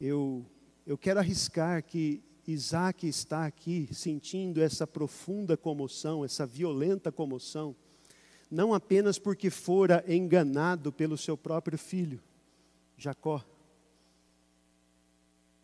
eu, 0.00 0.44
eu 0.84 0.98
quero 0.98 1.20
arriscar 1.20 1.84
que 1.84 2.20
Isaac 2.44 3.06
está 3.06 3.46
aqui 3.46 3.88
sentindo 3.92 4.60
essa 4.60 4.88
profunda 4.88 5.56
comoção, 5.56 6.24
essa 6.24 6.44
violenta 6.44 7.12
comoção, 7.12 7.76
não 8.50 8.74
apenas 8.74 9.20
porque 9.20 9.50
fora 9.50 10.04
enganado 10.08 10.90
pelo 10.92 11.16
seu 11.16 11.36
próprio 11.36 11.78
filho, 11.78 12.20
Jacó, 12.96 13.44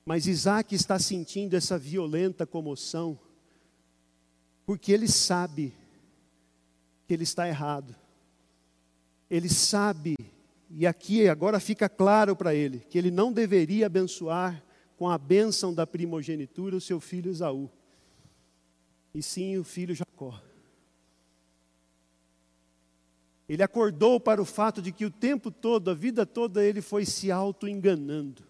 mas 0.05 0.29
Isaac 0.29 0.73
está 0.77 0.97
sentindo 1.01 1.57
essa 1.57 1.77
violenta 1.77 2.47
comoção, 2.47 3.19
porque 4.65 4.93
ele 4.93 5.09
sabe 5.09 5.75
que 7.07 7.15
ele 7.15 7.25
está 7.25 7.49
errado, 7.49 7.95
ele 9.31 9.49
sabe 9.49 10.17
e 10.77 10.87
aqui 10.87 11.29
agora 11.29 11.61
fica 11.61 11.89
claro 11.89 12.35
para 12.35 12.55
ele 12.55 12.81
que 12.91 12.99
ele 12.99 13.11
não 13.11 13.33
deveria 13.33 13.87
abençoar 13.87 14.63
com 14.97 15.09
a 15.09 15.17
bênção 15.17 15.73
da 15.73 15.87
primogenitura 15.87 16.77
o 16.77 16.81
seu 16.81 17.01
filho 17.01 17.31
Esaú, 17.31 17.71
e 19.15 19.23
sim 19.23 19.57
o 19.57 19.65
filho 19.65 19.95
Jacó. 19.95 20.41
Ele 23.49 23.63
acordou 23.63 24.19
para 24.19 24.41
o 24.41 24.45
fato 24.45 24.81
de 24.81 24.91
que 24.91 25.05
o 25.05 25.11
tempo 25.11 25.51
todo, 25.51 25.91
a 25.91 25.95
vida 25.95 26.25
toda, 26.25 26.65
ele 26.65 26.81
foi 26.81 27.05
se 27.05 27.31
auto-enganando. 27.31 28.43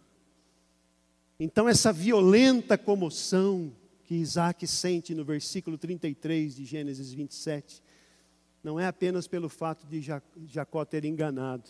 Então, 1.38 1.68
essa 1.68 1.92
violenta 1.92 2.78
comoção 2.78 3.72
que 4.04 4.14
Isaac 4.14 4.66
sente 4.66 5.14
no 5.14 5.24
versículo 5.24 5.76
33 5.76 6.54
de 6.54 6.64
Gênesis 6.64 7.12
27, 7.12 7.82
não 8.64 8.80
é 8.80 8.86
apenas 8.86 9.28
pelo 9.28 9.50
fato 9.50 9.86
de 9.86 10.00
Jacó 10.46 10.86
ter 10.86 11.04
enganado, 11.04 11.68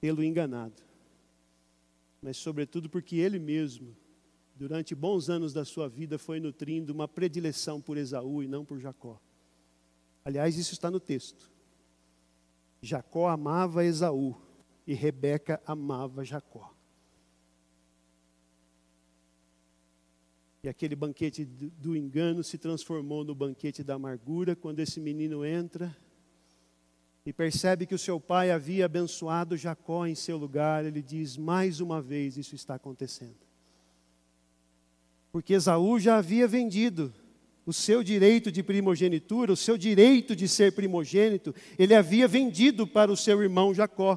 tê-lo 0.00 0.24
enganado, 0.24 0.82
mas 2.20 2.36
sobretudo 2.36 2.90
porque 2.90 3.16
ele 3.16 3.38
mesmo, 3.38 3.96
durante 4.56 4.96
bons 4.96 5.30
anos 5.30 5.52
da 5.52 5.64
sua 5.64 5.88
vida, 5.88 6.18
foi 6.18 6.40
nutrindo 6.40 6.92
uma 6.92 7.06
predileção 7.06 7.80
por 7.80 7.96
Esaú 7.96 8.42
e 8.42 8.48
não 8.48 8.64
por 8.64 8.80
Jacó. 8.80 9.20
Aliás, 10.24 10.58
isso 10.58 10.72
está 10.72 10.90
no 10.90 10.98
texto. 10.98 11.48
Jacó 12.80 13.28
amava 13.28 13.84
Esaú 13.84 14.36
e 14.84 14.92
Rebeca 14.92 15.62
amava 15.64 16.24
Jacó. 16.24 16.71
E 20.64 20.68
aquele 20.68 20.94
banquete 20.94 21.44
do 21.44 21.96
engano 21.96 22.44
se 22.44 22.56
transformou 22.56 23.24
no 23.24 23.34
banquete 23.34 23.82
da 23.82 23.94
amargura 23.94 24.54
quando 24.54 24.78
esse 24.78 25.00
menino 25.00 25.44
entra 25.44 25.96
e 27.26 27.32
percebe 27.32 27.84
que 27.84 27.96
o 27.96 27.98
seu 27.98 28.20
pai 28.20 28.52
havia 28.52 28.84
abençoado 28.84 29.56
Jacó 29.56 30.06
em 30.06 30.14
seu 30.14 30.36
lugar. 30.36 30.84
Ele 30.84 31.02
diz: 31.02 31.36
Mais 31.36 31.80
uma 31.80 32.00
vez 32.00 32.36
isso 32.36 32.54
está 32.54 32.76
acontecendo. 32.76 33.34
Porque 35.32 35.54
Esaú 35.54 35.98
já 35.98 36.18
havia 36.18 36.46
vendido 36.46 37.12
o 37.66 37.72
seu 37.72 38.00
direito 38.04 38.52
de 38.52 38.62
primogenitura, 38.62 39.52
o 39.52 39.56
seu 39.56 39.76
direito 39.76 40.36
de 40.36 40.46
ser 40.46 40.76
primogênito, 40.76 41.52
ele 41.76 41.92
havia 41.92 42.28
vendido 42.28 42.86
para 42.86 43.10
o 43.10 43.16
seu 43.16 43.42
irmão 43.42 43.74
Jacó. 43.74 44.16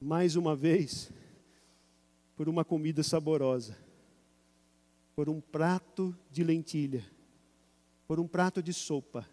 Mais 0.00 0.34
uma 0.34 0.56
vez, 0.56 1.10
por 2.34 2.48
uma 2.48 2.64
comida 2.64 3.02
saborosa 3.02 3.84
por 5.16 5.30
um 5.30 5.40
prato 5.40 6.14
de 6.30 6.44
lentilha, 6.44 7.02
por 8.06 8.20
um 8.20 8.28
prato 8.28 8.62
de 8.62 8.74
sopa. 8.74 9.26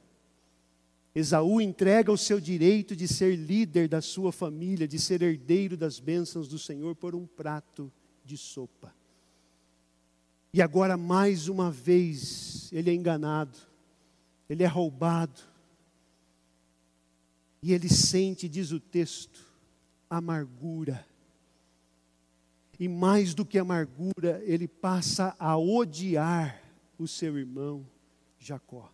Esaú 1.14 1.60
entrega 1.60 2.10
o 2.10 2.18
seu 2.18 2.40
direito 2.40 2.96
de 2.96 3.06
ser 3.06 3.36
líder 3.36 3.90
da 3.90 4.02
sua 4.02 4.32
família, 4.32 4.88
de 4.88 4.98
ser 4.98 5.22
herdeiro 5.22 5.76
das 5.76 6.00
bênçãos 6.00 6.48
do 6.48 6.58
Senhor, 6.58 6.96
por 6.96 7.14
um 7.14 7.28
prato 7.28 7.92
de 8.24 8.38
sopa. 8.38 8.96
E 10.54 10.62
agora, 10.62 10.96
mais 10.96 11.50
uma 11.50 11.70
vez, 11.70 12.72
ele 12.72 12.90
é 12.90 12.94
enganado, 12.94 13.58
ele 14.50 14.64
é 14.64 14.68
roubado, 14.68 15.42
e 17.62 17.74
ele 17.74 17.90
sente, 17.90 18.48
diz 18.48 18.72
o 18.72 18.80
texto, 18.80 19.46
amargura 20.10 21.06
e 22.80 22.88
mais 22.88 23.34
do 23.34 23.46
que 23.46 23.60
amargura, 23.60 24.42
ele 24.46 24.68
passa 24.68 25.36
a 25.38 25.58
odiar 25.58 26.62
o 26.98 27.08
seu 27.08 27.38
irmão 27.38 27.86
Jacó. 28.40 28.92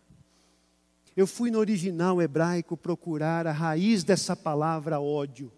Eu 1.16 1.26
fui 1.26 1.50
no 1.50 1.58
original 1.58 2.20
hebraico 2.20 2.76
procurar 2.76 3.46
a 3.46 3.52
raiz 3.52 4.04
dessa 4.04 4.36
palavra 4.36 5.00
ódio. 5.00 5.50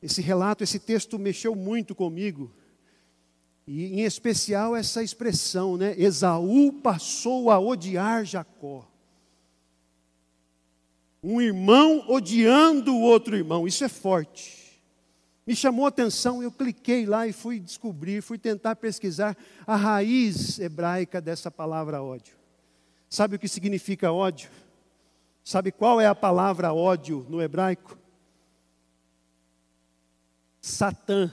Esse 0.00 0.22
relato, 0.22 0.62
esse 0.62 0.78
texto 0.78 1.18
mexeu 1.18 1.54
muito 1.56 1.94
comigo. 1.94 2.52
E 3.66 4.00
em 4.00 4.04
especial 4.04 4.76
essa 4.76 5.02
expressão, 5.02 5.76
né? 5.76 5.94
Esaú 5.98 6.72
passou 6.72 7.50
a 7.50 7.58
odiar 7.58 8.24
Jacó. 8.24 8.88
Um 11.22 11.40
irmão 11.40 12.04
odiando 12.08 12.94
o 12.94 13.00
outro 13.00 13.36
irmão, 13.36 13.66
isso 13.66 13.82
é 13.82 13.88
forte 13.88 14.67
me 15.48 15.56
chamou 15.56 15.86
a 15.86 15.88
atenção, 15.88 16.42
eu 16.42 16.52
cliquei 16.52 17.06
lá 17.06 17.26
e 17.26 17.32
fui 17.32 17.58
descobrir, 17.58 18.20
fui 18.20 18.36
tentar 18.36 18.76
pesquisar 18.76 19.34
a 19.66 19.76
raiz 19.76 20.58
hebraica 20.58 21.22
dessa 21.22 21.50
palavra 21.50 22.02
ódio. 22.02 22.36
Sabe 23.08 23.36
o 23.36 23.38
que 23.38 23.48
significa 23.48 24.12
ódio? 24.12 24.50
Sabe 25.42 25.72
qual 25.72 26.02
é 26.02 26.06
a 26.06 26.14
palavra 26.14 26.74
ódio 26.74 27.24
no 27.30 27.40
hebraico? 27.40 27.96
Satã. 30.60 31.32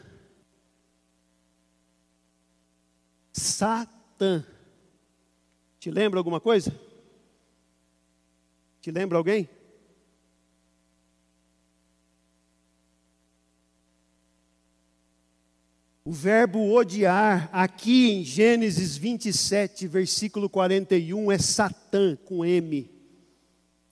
Satã. 3.34 4.45
Te 5.78 5.91
lembra 5.91 6.21
alguma 6.21 6.39
coisa? 6.39 6.73
Te 8.80 8.91
lembra 8.91 9.17
alguém? 9.17 9.49
O 16.07 16.11
verbo 16.11 16.71
odiar, 16.71 17.49
aqui 17.51 18.11
em 18.11 18.23
Gênesis 18.23 18.95
27, 18.95 19.87
versículo 19.87 20.47
41, 20.47 21.31
é 21.31 21.39
Satã 21.39 22.15
com 22.15 22.45
M, 22.45 22.87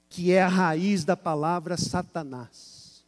que 0.09 0.31
é 0.31 0.43
a 0.43 0.47
raiz 0.47 1.03
da 1.03 1.17
palavra 1.17 1.75
Satanás. 1.75 3.03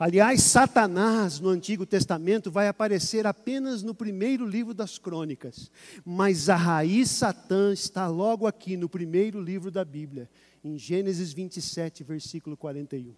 Aliás, 0.00 0.42
Satanás 0.42 1.38
no 1.38 1.48
Antigo 1.48 1.86
Testamento 1.86 2.50
vai 2.50 2.66
aparecer 2.66 3.24
apenas 3.24 3.84
no 3.84 3.94
primeiro 3.94 4.44
livro 4.44 4.74
das 4.74 4.98
crônicas, 4.98 5.70
mas 6.04 6.48
a 6.48 6.56
raiz 6.56 7.08
Satã 7.08 7.72
está 7.72 8.08
logo 8.08 8.48
aqui 8.48 8.76
no 8.76 8.88
primeiro 8.88 9.40
livro 9.40 9.70
da 9.70 9.84
Bíblia, 9.84 10.28
em 10.64 10.76
Gênesis 10.76 11.32
27, 11.32 12.02
versículo 12.02 12.56
41. 12.56 13.14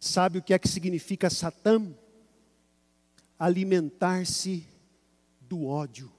Sabe 0.00 0.38
o 0.38 0.42
que 0.42 0.52
é 0.52 0.58
que 0.58 0.68
significa 0.68 1.30
Satã? 1.30 1.94
Alimentar-se 3.38 4.66
do 5.40 5.66
ódio. 5.66 6.12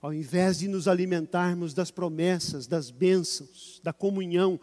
Ao 0.00 0.12
invés 0.12 0.58
de 0.58 0.68
nos 0.68 0.86
alimentarmos 0.86 1.74
das 1.74 1.90
promessas, 1.90 2.66
das 2.66 2.90
bênçãos, 2.90 3.80
da 3.82 3.92
comunhão, 3.92 4.60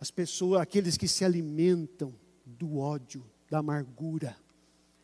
as 0.00 0.10
pessoas, 0.10 0.60
aqueles 0.60 0.96
que 0.96 1.06
se 1.06 1.24
alimentam 1.24 2.14
do 2.44 2.78
ódio, 2.78 3.24
da 3.50 3.58
amargura. 3.58 4.36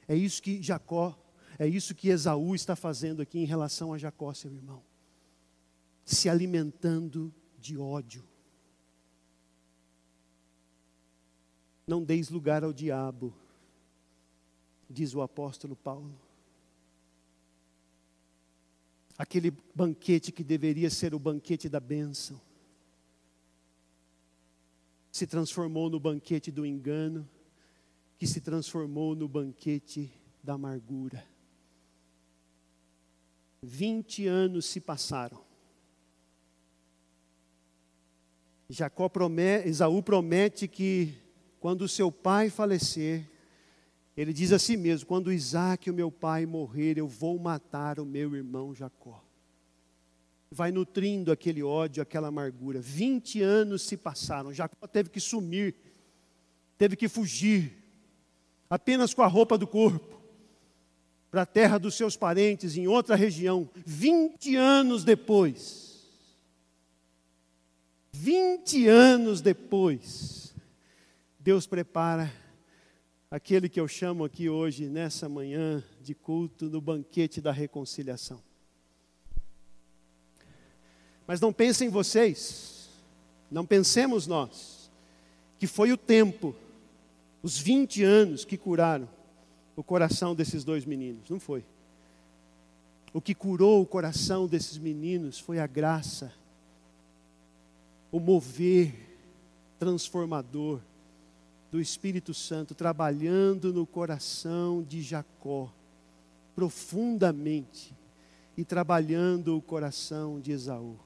É 0.08 0.14
isso 0.16 0.42
que 0.42 0.62
Jacó, 0.62 1.18
é 1.58 1.66
isso 1.66 1.94
que 1.94 2.08
Esaú 2.08 2.54
está 2.54 2.74
fazendo 2.74 3.20
aqui 3.20 3.38
em 3.38 3.44
relação 3.44 3.92
a 3.92 3.98
Jacó, 3.98 4.32
seu 4.32 4.52
irmão. 4.52 4.82
Se 6.04 6.28
alimentando 6.28 7.32
de 7.58 7.76
ódio. 7.76 8.24
Não 11.86 12.02
deis 12.02 12.30
lugar 12.30 12.64
ao 12.64 12.72
diabo 12.72 13.34
diz 14.92 15.14
o 15.14 15.22
apóstolo 15.22 15.74
Paulo. 15.74 16.14
Aquele 19.16 19.50
banquete 19.74 20.30
que 20.30 20.44
deveria 20.44 20.90
ser 20.90 21.14
o 21.14 21.18
banquete 21.18 21.68
da 21.68 21.80
bênção, 21.80 22.40
se 25.10 25.26
transformou 25.26 25.90
no 25.90 26.00
banquete 26.00 26.50
do 26.50 26.64
engano, 26.64 27.28
que 28.18 28.26
se 28.26 28.40
transformou 28.40 29.14
no 29.14 29.28
banquete 29.28 30.12
da 30.42 30.54
amargura. 30.54 31.26
Vinte 33.62 34.26
anos 34.26 34.66
se 34.66 34.80
passaram. 34.80 35.40
Jacó 38.68 39.08
promete, 39.08 39.68
Esaú 39.68 40.02
promete 40.02 40.66
que 40.66 41.14
quando 41.60 41.86
seu 41.86 42.10
pai 42.10 42.48
falecer, 42.48 43.30
ele 44.16 44.32
diz 44.32 44.52
a 44.52 44.58
si 44.58 44.76
mesmo: 44.76 45.06
quando 45.06 45.32
Isaac, 45.32 45.90
o 45.90 45.94
meu 45.94 46.10
pai, 46.10 46.44
morrer, 46.44 46.98
eu 46.98 47.08
vou 47.08 47.38
matar 47.38 47.98
o 47.98 48.04
meu 48.04 48.34
irmão 48.36 48.74
Jacó. 48.74 49.24
Vai 50.50 50.70
nutrindo 50.70 51.32
aquele 51.32 51.62
ódio, 51.62 52.02
aquela 52.02 52.28
amargura. 52.28 52.80
20 52.80 53.40
anos 53.40 53.82
se 53.82 53.96
passaram, 53.96 54.52
Jacó 54.52 54.86
teve 54.86 55.08
que 55.08 55.20
sumir, 55.20 55.74
teve 56.76 56.94
que 56.94 57.08
fugir, 57.08 57.72
apenas 58.68 59.14
com 59.14 59.22
a 59.22 59.26
roupa 59.26 59.56
do 59.56 59.66
corpo, 59.66 60.20
para 61.30 61.42
a 61.42 61.46
terra 61.46 61.78
dos 61.78 61.94
seus 61.94 62.14
parentes, 62.14 62.76
em 62.76 62.86
outra 62.86 63.16
região. 63.16 63.70
20 63.86 64.54
anos 64.56 65.04
depois, 65.04 66.06
20 68.12 68.86
anos 68.88 69.40
depois, 69.40 70.54
Deus 71.40 71.66
prepara 71.66 72.41
aquele 73.32 73.66
que 73.66 73.80
eu 73.80 73.88
chamo 73.88 74.26
aqui 74.26 74.50
hoje, 74.50 74.90
nessa 74.90 75.26
manhã 75.26 75.82
de 76.02 76.14
culto, 76.14 76.66
no 76.66 76.82
banquete 76.82 77.40
da 77.40 77.50
reconciliação. 77.50 78.38
Mas 81.26 81.40
não 81.40 81.50
pensem 81.50 81.88
vocês, 81.88 82.90
não 83.50 83.64
pensemos 83.64 84.26
nós, 84.26 84.92
que 85.58 85.66
foi 85.66 85.92
o 85.92 85.96
tempo, 85.96 86.54
os 87.42 87.56
20 87.56 88.04
anos 88.04 88.44
que 88.44 88.58
curaram 88.58 89.08
o 89.74 89.82
coração 89.82 90.34
desses 90.34 90.62
dois 90.62 90.84
meninos. 90.84 91.30
Não 91.30 91.40
foi. 91.40 91.64
O 93.14 93.20
que 93.20 93.34
curou 93.34 93.80
o 93.80 93.86
coração 93.86 94.46
desses 94.46 94.76
meninos 94.76 95.38
foi 95.38 95.58
a 95.58 95.66
graça, 95.66 96.30
o 98.10 98.20
mover 98.20 98.92
transformador 99.78 100.82
do 101.72 101.80
Espírito 101.80 102.34
Santo 102.34 102.74
trabalhando 102.74 103.72
no 103.72 103.86
coração 103.86 104.82
de 104.82 105.00
Jacó, 105.00 105.72
profundamente, 106.54 107.96
e 108.54 108.62
trabalhando 108.62 109.56
o 109.56 109.62
coração 109.62 110.38
de 110.38 110.52
Esaú. 110.52 110.98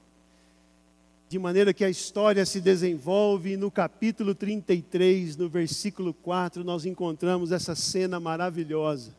De 1.29 1.39
maneira 1.39 1.73
que 1.73 1.85
a 1.85 1.89
história 1.89 2.45
se 2.45 2.59
desenvolve 2.59 3.55
no 3.55 3.71
capítulo 3.71 4.35
33, 4.35 5.37
no 5.37 5.47
versículo 5.47 6.13
4, 6.13 6.65
nós 6.65 6.85
encontramos 6.85 7.53
essa 7.53 7.73
cena 7.73 8.19
maravilhosa. 8.19 9.15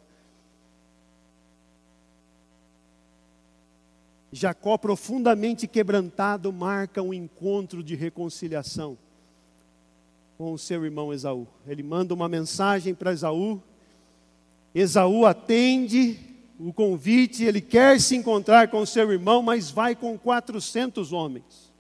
Jacó, 4.30 4.76
profundamente 4.76 5.66
quebrantado, 5.66 6.52
marca 6.52 7.00
um 7.00 7.14
encontro 7.14 7.82
de 7.82 7.94
reconciliação 7.94 8.98
com 10.38 10.53
o 10.53 10.59
seu 10.59 10.85
irmão 10.85 11.12
Esaú. 11.12 11.46
Ele 11.66 11.83
manda 11.83 12.14
uma 12.14 12.29
mensagem 12.29 12.94
para 12.94 13.12
Esaú 13.12 13.61
Esaú 14.74 15.27
atende 15.27 16.18
o 16.59 16.72
convite, 16.72 17.44
ele 17.44 17.61
quer 17.61 18.01
se 18.01 18.16
encontrar 18.16 18.68
com 18.68 18.85
seu 18.85 19.11
irmão, 19.11 19.42
mas 19.42 19.70
vai 19.70 19.94
com 19.94 20.18
400 20.18 21.12
homens. 21.12 21.72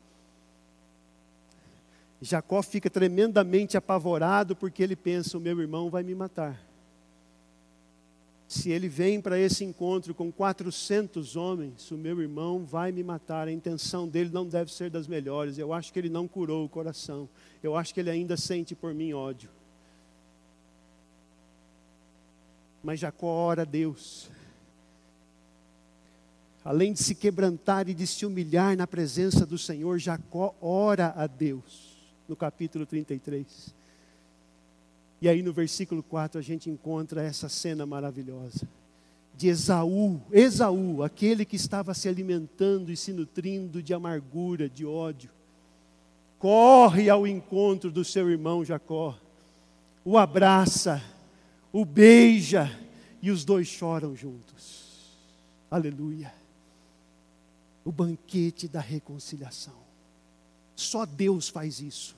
Jacó 2.20 2.62
fica 2.62 2.90
tremendamente 2.90 3.76
apavorado 3.76 4.56
porque 4.56 4.82
ele 4.82 4.96
pensa: 4.96 5.38
o 5.38 5.40
meu 5.40 5.60
irmão 5.60 5.90
vai 5.90 6.02
me 6.02 6.14
matar. 6.14 6.60
Se 8.48 8.70
ele 8.70 8.88
vem 8.88 9.20
para 9.20 9.38
esse 9.38 9.62
encontro 9.62 10.14
com 10.14 10.32
400 10.32 11.36
homens, 11.36 11.90
o 11.90 11.98
meu 11.98 12.18
irmão 12.18 12.64
vai 12.64 12.90
me 12.90 13.04
matar. 13.04 13.46
A 13.46 13.52
intenção 13.52 14.08
dele 14.08 14.30
não 14.32 14.48
deve 14.48 14.72
ser 14.72 14.88
das 14.88 15.06
melhores. 15.06 15.58
Eu 15.58 15.70
acho 15.70 15.92
que 15.92 15.98
ele 15.98 16.08
não 16.08 16.26
curou 16.26 16.64
o 16.64 16.68
coração. 16.68 17.28
Eu 17.62 17.76
acho 17.76 17.92
que 17.92 18.00
ele 18.00 18.08
ainda 18.08 18.38
sente 18.38 18.74
por 18.74 18.94
mim 18.94 19.12
ódio. 19.12 19.50
Mas 22.82 23.00
Jacó 23.00 23.26
ora 23.26 23.62
a 23.62 23.66
Deus. 23.66 24.30
Além 26.64 26.94
de 26.94 27.02
se 27.02 27.14
quebrantar 27.14 27.86
e 27.86 27.92
de 27.92 28.06
se 28.06 28.24
humilhar 28.24 28.74
na 28.78 28.86
presença 28.86 29.44
do 29.44 29.58
Senhor, 29.58 29.98
Jacó 29.98 30.54
ora 30.58 31.12
a 31.14 31.26
Deus. 31.26 31.98
No 32.26 32.34
capítulo 32.34 32.86
33. 32.86 33.77
E 35.20 35.28
aí 35.28 35.42
no 35.42 35.52
versículo 35.52 36.02
4 36.02 36.38
a 36.38 36.42
gente 36.42 36.70
encontra 36.70 37.22
essa 37.22 37.48
cena 37.48 37.84
maravilhosa 37.84 38.66
de 39.38 39.46
Esaú, 39.46 40.20
Esaú, 40.32 41.04
aquele 41.04 41.44
que 41.44 41.54
estava 41.54 41.94
se 41.94 42.08
alimentando 42.08 42.90
e 42.90 42.96
se 42.96 43.12
nutrindo 43.12 43.80
de 43.80 43.94
amargura, 43.94 44.68
de 44.68 44.84
ódio, 44.84 45.30
corre 46.40 47.08
ao 47.08 47.24
encontro 47.24 47.88
do 47.88 48.04
seu 48.04 48.28
irmão 48.28 48.64
Jacó, 48.64 49.16
o 50.04 50.18
abraça, 50.18 51.00
o 51.72 51.84
beija 51.84 52.68
e 53.22 53.30
os 53.30 53.44
dois 53.44 53.68
choram 53.68 54.16
juntos. 54.16 55.06
Aleluia. 55.70 56.34
O 57.84 57.92
banquete 57.92 58.66
da 58.66 58.80
reconciliação. 58.80 59.76
Só 60.74 61.06
Deus 61.06 61.48
faz 61.48 61.80
isso. 61.80 62.16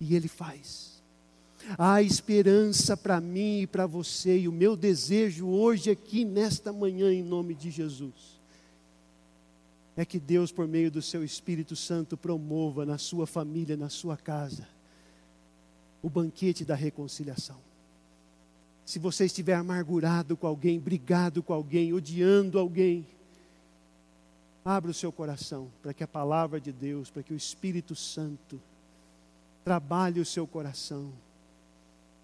E 0.00 0.14
Ele 0.14 0.28
faz. 0.28 0.91
Há 1.78 2.02
esperança 2.02 2.96
para 2.96 3.20
mim 3.20 3.60
e 3.60 3.66
para 3.66 3.86
você, 3.86 4.38
e 4.38 4.48
o 4.48 4.52
meu 4.52 4.76
desejo 4.76 5.46
hoje, 5.46 5.90
aqui, 5.90 6.24
nesta 6.24 6.72
manhã, 6.72 7.12
em 7.12 7.22
nome 7.22 7.54
de 7.54 7.70
Jesus, 7.70 8.40
é 9.96 10.04
que 10.04 10.18
Deus, 10.18 10.50
por 10.50 10.66
meio 10.66 10.90
do 10.90 11.02
seu 11.02 11.22
Espírito 11.24 11.76
Santo, 11.76 12.16
promova 12.16 12.84
na 12.84 12.98
sua 12.98 13.26
família, 13.26 13.76
na 13.76 13.88
sua 13.88 14.16
casa, 14.16 14.66
o 16.02 16.10
banquete 16.10 16.64
da 16.64 16.74
reconciliação. 16.74 17.56
Se 18.84 18.98
você 18.98 19.26
estiver 19.26 19.54
amargurado 19.54 20.36
com 20.36 20.46
alguém, 20.46 20.80
brigado 20.80 21.42
com 21.42 21.52
alguém, 21.52 21.92
odiando 21.92 22.58
alguém, 22.58 23.06
abra 24.64 24.90
o 24.90 24.94
seu 24.94 25.12
coração 25.12 25.70
para 25.80 25.94
que 25.94 26.02
a 26.02 26.08
palavra 26.08 26.60
de 26.60 26.72
Deus, 26.72 27.08
para 27.08 27.22
que 27.22 27.32
o 27.32 27.36
Espírito 27.36 27.94
Santo 27.94 28.60
trabalhe 29.64 30.20
o 30.20 30.26
seu 30.26 30.46
coração 30.46 31.12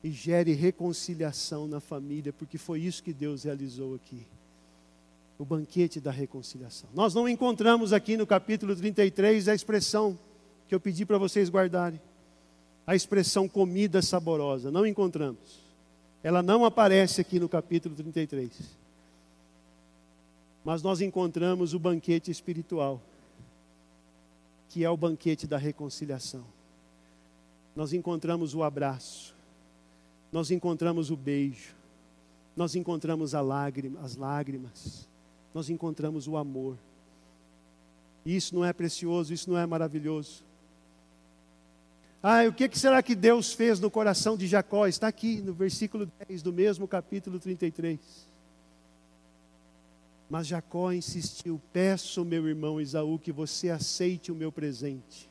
e 0.02 0.10
gere 0.10 0.52
reconciliação 0.52 1.66
na 1.66 1.80
família, 1.80 2.32
porque 2.32 2.56
foi 2.56 2.80
isso 2.80 3.02
que 3.02 3.12
Deus 3.12 3.44
realizou 3.44 3.94
aqui. 3.94 4.26
O 5.38 5.44
banquete 5.44 6.00
da 6.00 6.10
reconciliação. 6.10 6.88
Nós 6.94 7.14
não 7.14 7.28
encontramos 7.28 7.92
aqui 7.92 8.16
no 8.16 8.26
capítulo 8.26 8.74
33 8.74 9.48
a 9.48 9.54
expressão 9.54 10.18
que 10.68 10.74
eu 10.74 10.80
pedi 10.80 11.06
para 11.06 11.16
vocês 11.16 11.48
guardarem. 11.48 12.00
A 12.86 12.94
expressão 12.94 13.48
comida 13.48 14.02
saborosa. 14.02 14.70
Não 14.70 14.86
encontramos. 14.86 15.60
Ela 16.22 16.42
não 16.42 16.64
aparece 16.64 17.20
aqui 17.20 17.38
no 17.38 17.48
capítulo 17.48 17.94
33. 17.94 18.50
Mas 20.64 20.82
nós 20.82 21.00
encontramos 21.00 21.72
o 21.72 21.78
banquete 21.78 22.30
espiritual, 22.30 23.00
que 24.68 24.84
é 24.84 24.90
o 24.90 24.96
banquete 24.96 25.46
da 25.46 25.56
reconciliação. 25.56 26.44
Nós 27.74 27.92
encontramos 27.92 28.54
o 28.54 28.62
abraço, 28.62 29.34
nós 30.30 30.50
encontramos 30.50 31.10
o 31.10 31.16
beijo, 31.16 31.74
nós 32.56 32.74
encontramos 32.74 33.32
lágrima, 33.32 34.00
as 34.00 34.16
lágrimas, 34.16 35.08
nós 35.54 35.70
encontramos 35.70 36.26
o 36.26 36.36
amor. 36.36 36.76
Isso 38.24 38.54
não 38.54 38.64
é 38.64 38.72
precioso, 38.72 39.32
isso 39.32 39.50
não 39.50 39.56
é 39.56 39.64
maravilhoso. 39.64 40.44
Ah, 42.22 42.44
o 42.48 42.52
que 42.52 42.68
será 42.76 43.02
que 43.02 43.14
Deus 43.14 43.52
fez 43.52 43.78
no 43.78 43.90
coração 43.90 44.36
de 44.36 44.46
Jacó? 44.46 44.86
Está 44.86 45.06
aqui 45.06 45.40
no 45.40 45.54
versículo 45.54 46.10
10 46.28 46.42
do 46.42 46.52
mesmo 46.52 46.86
capítulo 46.88 47.38
33. 47.38 47.98
Mas 50.28 50.46
Jacó 50.48 50.92
insistiu: 50.92 51.60
Peço, 51.72 52.24
meu 52.24 52.46
irmão 52.48 52.80
Esaú, 52.80 53.18
que 53.18 53.32
você 53.32 53.70
aceite 53.70 54.32
o 54.32 54.34
meu 54.34 54.50
presente, 54.50 55.30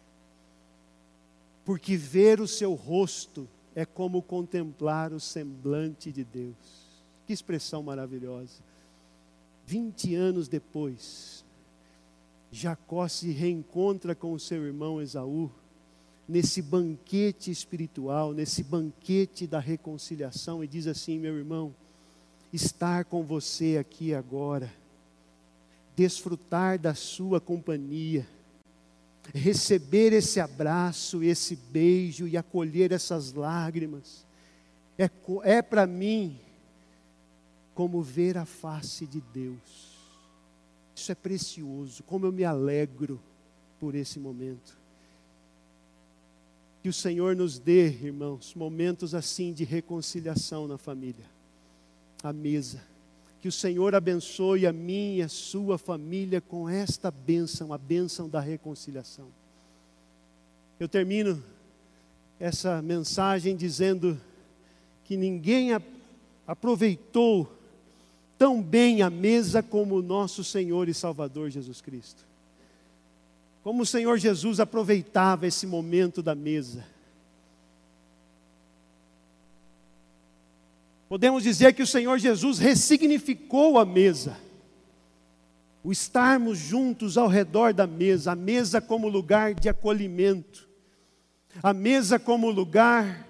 porque 1.66 1.98
ver 1.98 2.40
o 2.40 2.48
seu 2.48 2.74
rosto 2.74 3.48
é 3.78 3.86
como 3.86 4.24
contemplar 4.24 5.14
o 5.14 5.20
semblante 5.20 6.12
de 6.12 6.24
Deus. 6.24 6.56
Que 7.28 7.32
expressão 7.32 7.84
maravilhosa. 7.84 8.64
20 9.68 10.16
anos 10.16 10.48
depois, 10.48 11.46
Jacó 12.52 13.08
se 13.08 13.30
reencontra 13.30 14.16
com 14.16 14.34
o 14.34 14.40
seu 14.40 14.66
irmão 14.66 15.00
Esaú, 15.00 15.52
nesse 16.28 16.60
banquete 16.60 17.52
espiritual, 17.52 18.34
nesse 18.34 18.64
banquete 18.64 19.46
da 19.46 19.60
reconciliação, 19.60 20.64
e 20.64 20.68
diz 20.68 20.88
assim: 20.88 21.20
meu 21.20 21.38
irmão, 21.38 21.72
estar 22.52 23.06
com 23.06 23.24
você 23.24 23.78
aqui 23.78 24.12
agora, 24.12 24.74
desfrutar 25.96 26.80
da 26.80 26.96
sua 26.96 27.40
companhia, 27.40 28.28
receber 29.34 30.14
esse 30.14 30.40
abraço, 30.40 31.24
esse 31.24 31.56
beijo 31.56 32.28
e 32.28 32.38
acolher 32.38 32.92
essas 32.92 33.34
lágrimas, 33.34 34.26
é, 34.98 35.10
é 35.44 35.62
para 35.62 35.86
mim 35.86 36.40
como 37.74 38.02
ver 38.02 38.38
a 38.38 38.46
face 38.46 39.06
de 39.06 39.22
Deus. 39.22 39.98
Isso 40.96 41.12
é 41.12 41.16
precioso, 41.16 42.04
como 42.04 42.26
eu 42.26 42.32
me 42.32 42.44
alegro 42.44 43.22
por 43.80 43.94
esse 43.94 44.20
momento. 44.20 44.78
Que 46.82 46.90
o 46.90 46.94
Senhor 46.94 47.36
nos 47.36 47.60
dê, 47.60 47.88
irmãos, 47.88 48.56
momentos 48.56 49.14
assim 49.14 49.54
de 49.54 49.64
reconciliação 49.64 50.68
na 50.68 50.78
família, 50.78 51.26
à 52.24 52.34
mesa 52.34 52.82
que 53.48 53.50
o 53.50 53.52
Senhor 53.52 53.96
abençoe 53.96 54.68
a 54.68 54.74
e 54.74 55.22
a 55.22 55.30
sua 55.30 55.78
família 55.78 56.42
com 56.42 56.68
esta 56.68 57.10
bênção, 57.10 57.72
a 57.72 57.78
bênção 57.78 58.28
da 58.28 58.42
reconciliação. 58.42 59.28
Eu 60.78 60.90
termino 60.90 61.42
essa 62.42 62.82
mensagem 62.82 63.56
dizendo 63.56 64.20
que 65.06 65.16
ninguém 65.16 65.70
aproveitou 66.46 67.50
tão 68.38 68.62
bem 68.62 69.02
a 69.02 69.10
mesa 69.10 69.64
como 69.64 69.96
o 69.96 70.02
nosso 70.02 70.44
Senhor 70.44 70.90
e 70.90 70.94
Salvador 70.94 71.50
Jesus 71.50 71.80
Cristo. 71.80 72.26
Como 73.64 73.84
o 73.84 73.86
Senhor 73.86 74.18
Jesus 74.18 74.60
aproveitava 74.60 75.48
esse 75.48 75.66
momento 75.66 76.22
da 76.22 76.36
mesa 76.36 76.84
Podemos 81.08 81.44
dizer 81.44 81.74
que 81.74 81.82
o 81.82 81.88
Senhor 81.88 82.20
Jesus 82.20 82.60
ressignificou 82.60 83.80
a 83.80 83.86
mesa. 83.86 84.38
O 85.84 85.92
estarmos 85.92 86.58
juntos 86.58 87.18
ao 87.18 87.28
redor 87.30 87.74
da 87.74 87.88
mesa, 87.88 88.34
a 88.34 88.36
mesa 88.36 88.82
como 88.82 89.08
lugar 89.08 89.54
de 89.54 89.70
acolhimento, 89.70 90.68
a 91.64 91.74
mesa 91.74 92.20
como 92.20 92.50
lugar 92.50 93.26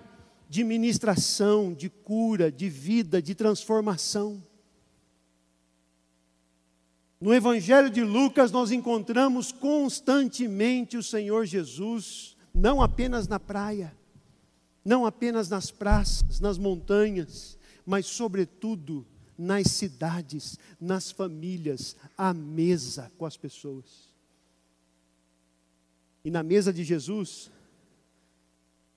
de 0.50 0.64
ministração, 0.64 1.74
de 1.74 1.90
cura, 1.90 2.52
de 2.52 2.68
vida, 2.68 3.22
de 3.22 3.36
transformação. 3.36 4.42
No 7.20 7.34
Evangelho 7.34 7.90
de 7.90 8.04
Lucas, 8.04 8.52
nós 8.52 8.72
encontramos 8.72 9.52
constantemente 9.52 10.98
o 10.98 11.04
Senhor 11.04 11.46
Jesus, 11.46 12.36
não 12.54 12.82
apenas 12.82 13.28
na 13.28 13.40
praia, 13.40 13.94
não 14.86 15.06
apenas 15.06 15.50
nas 15.50 15.70
praças, 15.70 16.40
nas 16.40 16.58
montanhas, 16.58 17.58
mas, 17.88 18.06
sobretudo, 18.06 19.08
nas 19.38 19.68
cidades, 19.68 20.60
nas 20.78 21.10
famílias, 21.10 21.96
à 22.18 22.34
mesa 22.34 23.10
com 23.18 23.26
as 23.26 23.38
pessoas. 23.38 24.14
E 26.22 26.30
na 26.30 26.44
mesa 26.44 26.74
de 26.74 26.84
Jesus, 26.84 27.50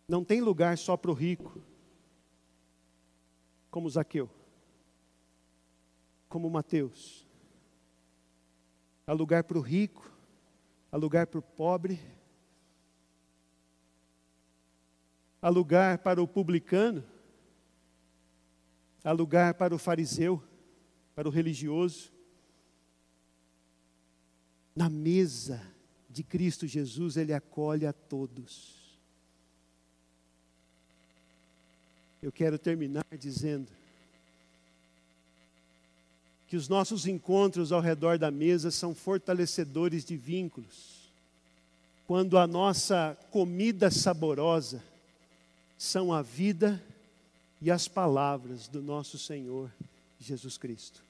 não 0.08 0.24
tem 0.24 0.40
lugar 0.40 0.76
só 0.76 0.96
para 0.96 1.12
o 1.12 1.14
rico, 1.14 1.62
como 3.70 3.88
Zaqueu, 3.88 4.28
como 6.28 6.50
Mateus. 6.50 7.24
Há 9.06 9.12
lugar 9.12 9.44
para 9.44 9.58
o 9.58 9.60
rico, 9.60 10.10
há 10.90 10.96
lugar 10.96 11.28
para 11.28 11.38
o 11.38 11.42
pobre, 11.42 12.00
há 15.40 15.48
lugar 15.48 15.98
para 15.98 16.20
o 16.20 16.26
publicano, 16.26 17.04
há 19.04 19.12
lugar 19.12 19.54
para 19.54 19.74
o 19.74 19.78
fariseu, 19.78 20.42
para 21.14 21.28
o 21.28 21.30
religioso. 21.30 22.12
Na 24.74 24.88
mesa 24.88 25.60
de 26.08 26.22
Cristo 26.22 26.66
Jesus, 26.66 27.16
Ele 27.16 27.32
acolhe 27.32 27.86
a 27.86 27.92
todos. 27.92 28.80
Eu 32.22 32.30
quero 32.30 32.58
terminar 32.58 33.06
dizendo 33.18 33.70
que 36.46 36.56
os 36.56 36.68
nossos 36.68 37.06
encontros 37.06 37.70
ao 37.70 37.80
redor 37.80 38.18
da 38.18 38.30
mesa 38.30 38.70
são 38.70 38.94
fortalecedores 38.94 40.04
de 40.04 40.16
vínculos. 40.16 41.10
Quando 42.06 42.36
a 42.36 42.46
nossa 42.46 43.16
comida 43.30 43.88
saborosa 43.88 44.82
são 45.78 46.12
a 46.12 46.22
vida 46.22 46.82
e 47.60 47.70
as 47.70 47.86
palavras 47.86 48.68
do 48.68 48.80
nosso 48.80 49.18
Senhor 49.18 49.70
Jesus 50.18 50.56
Cristo. 50.56 51.02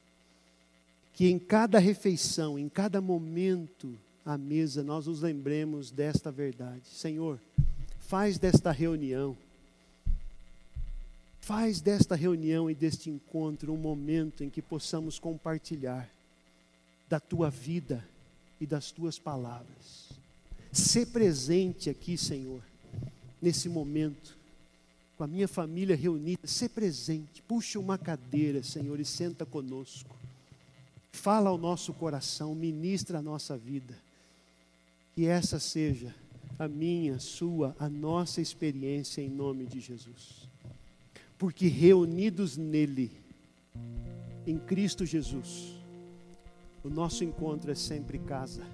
Que 1.14 1.28
em 1.28 1.38
cada 1.38 1.78
refeição, 1.78 2.58
em 2.58 2.68
cada 2.68 3.00
momento 3.00 3.96
à 4.24 4.36
mesa, 4.36 4.82
nós 4.82 5.06
nos 5.06 5.20
lembremos 5.20 5.90
desta 5.90 6.30
verdade. 6.30 6.82
Senhor, 6.88 7.38
faz 7.98 8.38
desta 8.38 8.72
reunião, 8.72 9.36
faz 11.40 11.80
desta 11.80 12.14
reunião 12.14 12.70
e 12.70 12.74
deste 12.74 13.10
encontro 13.10 13.72
um 13.72 13.76
momento 13.76 14.42
em 14.42 14.50
que 14.50 14.62
possamos 14.62 15.18
compartilhar 15.18 16.08
da 17.08 17.20
tua 17.20 17.50
vida 17.50 18.04
e 18.60 18.66
das 18.66 18.90
tuas 18.90 19.18
palavras. 19.18 20.10
Ser 20.72 21.06
presente 21.06 21.90
aqui, 21.90 22.16
Senhor, 22.16 22.62
nesse 23.42 23.68
momento 23.68 24.39
com 25.20 25.24
a 25.24 25.28
minha 25.28 25.46
família 25.46 25.94
reunida, 25.94 26.46
ser 26.46 26.70
presente, 26.70 27.42
puxa 27.42 27.78
uma 27.78 27.98
cadeira, 27.98 28.62
Senhor, 28.62 28.98
e 28.98 29.04
senta 29.04 29.44
conosco. 29.44 30.16
Fala 31.12 31.50
ao 31.50 31.58
nosso 31.58 31.92
coração, 31.92 32.54
ministra 32.54 33.18
a 33.18 33.22
nossa 33.22 33.54
vida. 33.54 33.94
Que 35.14 35.26
essa 35.26 35.60
seja 35.60 36.14
a 36.58 36.66
minha, 36.66 37.16
a 37.16 37.18
sua, 37.18 37.76
a 37.78 37.86
nossa 37.86 38.40
experiência 38.40 39.20
em 39.20 39.28
nome 39.28 39.66
de 39.66 39.78
Jesus. 39.78 40.48
Porque 41.36 41.66
reunidos 41.66 42.56
nele, 42.56 43.12
em 44.46 44.58
Cristo 44.58 45.04
Jesus, 45.04 45.74
o 46.82 46.88
nosso 46.88 47.24
encontro 47.24 47.70
é 47.70 47.74
sempre 47.74 48.18
casa, 48.20 48.66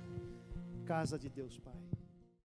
casa 0.84 1.18
de 1.18 1.28
Deus 1.28 1.58
Pai. 1.58 1.85